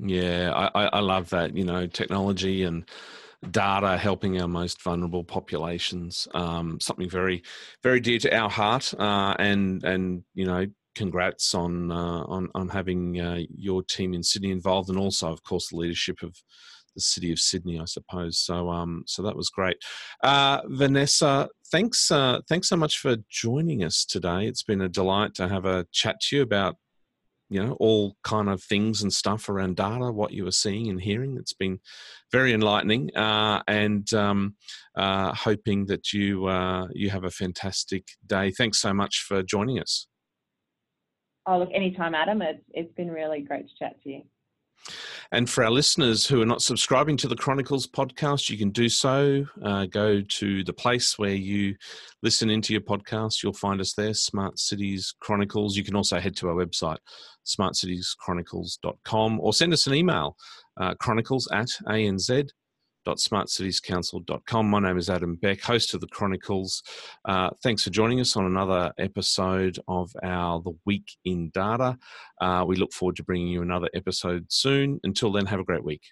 Yeah, 0.00 0.50
I, 0.74 0.86
I 0.86 0.98
love 0.98 1.30
that. 1.30 1.56
You 1.56 1.62
know, 1.62 1.86
technology 1.86 2.64
and 2.64 2.90
data 3.52 3.96
helping 3.96 4.40
our 4.40 4.48
most 4.48 4.82
vulnerable 4.82 5.22
populations. 5.22 6.26
Um, 6.34 6.80
something 6.80 7.08
very, 7.08 7.44
very 7.84 8.00
dear 8.00 8.18
to 8.18 8.36
our 8.36 8.50
heart. 8.50 8.92
Uh, 8.98 9.36
and 9.38 9.84
and 9.84 10.24
you 10.34 10.44
know, 10.44 10.66
congrats 10.96 11.54
on 11.54 11.92
uh, 11.92 12.24
on 12.24 12.48
on 12.56 12.68
having 12.68 13.20
uh, 13.20 13.42
your 13.54 13.84
team 13.84 14.12
in 14.12 14.24
Sydney 14.24 14.50
involved, 14.50 14.88
and 14.88 14.98
also, 14.98 15.30
of 15.30 15.44
course, 15.44 15.68
the 15.68 15.76
leadership 15.76 16.20
of 16.24 16.34
the 16.98 17.02
city 17.02 17.32
of 17.32 17.38
Sydney, 17.38 17.78
I 17.78 17.84
suppose. 17.84 18.38
So 18.38 18.70
um, 18.70 19.04
so 19.06 19.22
that 19.22 19.36
was 19.36 19.48
great. 19.48 19.76
Uh, 20.22 20.60
Vanessa, 20.66 21.48
thanks 21.70 22.10
uh, 22.10 22.40
thanks 22.48 22.68
so 22.68 22.76
much 22.76 22.98
for 22.98 23.16
joining 23.30 23.84
us 23.84 24.04
today. 24.04 24.46
It's 24.46 24.64
been 24.64 24.80
a 24.80 24.88
delight 24.88 25.34
to 25.34 25.48
have 25.48 25.64
a 25.64 25.86
chat 25.92 26.20
to 26.22 26.36
you 26.36 26.42
about 26.42 26.76
you 27.50 27.64
know 27.64 27.72
all 27.80 28.16
kind 28.24 28.48
of 28.48 28.62
things 28.62 29.02
and 29.02 29.12
stuff 29.12 29.48
around 29.48 29.76
data 29.76 30.12
what 30.12 30.32
you 30.32 30.44
were 30.44 30.50
seeing 30.50 30.88
and 30.88 31.00
hearing 31.00 31.36
it's 31.38 31.54
been 31.54 31.80
very 32.30 32.52
enlightening 32.52 33.14
uh, 33.16 33.62
and 33.66 34.12
um, 34.12 34.54
uh, 34.96 35.32
hoping 35.34 35.86
that 35.86 36.12
you 36.12 36.46
uh, 36.46 36.86
you 36.92 37.10
have 37.10 37.24
a 37.24 37.30
fantastic 37.30 38.04
day 38.26 38.50
thanks 38.50 38.80
so 38.80 38.92
much 38.92 39.24
for 39.26 39.42
joining 39.42 39.78
us 39.78 40.08
oh 41.46 41.58
look 41.58 41.70
anytime 41.72 42.14
adam 42.14 42.42
it's, 42.42 42.62
it's 42.74 42.92
been 42.94 43.10
really 43.10 43.40
great 43.40 43.66
to 43.66 43.74
chat 43.78 44.00
to 44.02 44.10
you 44.10 44.22
And 45.32 45.48
for 45.48 45.64
our 45.64 45.70
listeners 45.70 46.26
who 46.26 46.40
are 46.40 46.46
not 46.46 46.62
subscribing 46.62 47.16
to 47.18 47.28
the 47.28 47.36
Chronicles 47.36 47.86
podcast, 47.86 48.48
you 48.48 48.56
can 48.56 48.70
do 48.70 48.88
so. 48.88 49.44
Uh, 49.62 49.86
go 49.86 50.22
to 50.22 50.64
the 50.64 50.72
place 50.72 51.18
where 51.18 51.34
you 51.34 51.76
listen 52.22 52.48
into 52.48 52.72
your 52.72 52.82
podcast. 52.82 53.42
You'll 53.42 53.52
find 53.52 53.80
us 53.80 53.92
there, 53.92 54.14
Smart 54.14 54.58
Cities 54.58 55.14
Chronicles. 55.20 55.76
You 55.76 55.84
can 55.84 55.96
also 55.96 56.18
head 56.18 56.36
to 56.36 56.48
our 56.48 56.54
website, 56.54 56.98
smartcitieschronicles.com, 57.46 59.40
or 59.40 59.52
send 59.52 59.72
us 59.72 59.86
an 59.86 59.94
email, 59.94 60.36
uh, 60.78 60.94
chronicles 60.94 61.48
at 61.52 61.68
anz 61.88 62.50
www.smartcitiescouncil.com. 63.08 64.68
My 64.68 64.80
name 64.80 64.98
is 64.98 65.08
Adam 65.08 65.36
Beck, 65.36 65.60
host 65.60 65.94
of 65.94 66.00
the 66.00 66.06
Chronicles. 66.08 66.82
Uh, 67.24 67.50
thanks 67.62 67.82
for 67.82 67.90
joining 67.90 68.20
us 68.20 68.36
on 68.36 68.44
another 68.44 68.92
episode 68.98 69.78
of 69.88 70.10
our 70.22 70.60
The 70.60 70.72
Week 70.84 71.16
in 71.24 71.50
Data. 71.50 71.96
Uh, 72.40 72.64
we 72.66 72.76
look 72.76 72.92
forward 72.92 73.16
to 73.16 73.24
bringing 73.24 73.48
you 73.48 73.62
another 73.62 73.88
episode 73.94 74.46
soon. 74.48 75.00
Until 75.04 75.32
then, 75.32 75.46
have 75.46 75.60
a 75.60 75.64
great 75.64 75.84
week. 75.84 76.02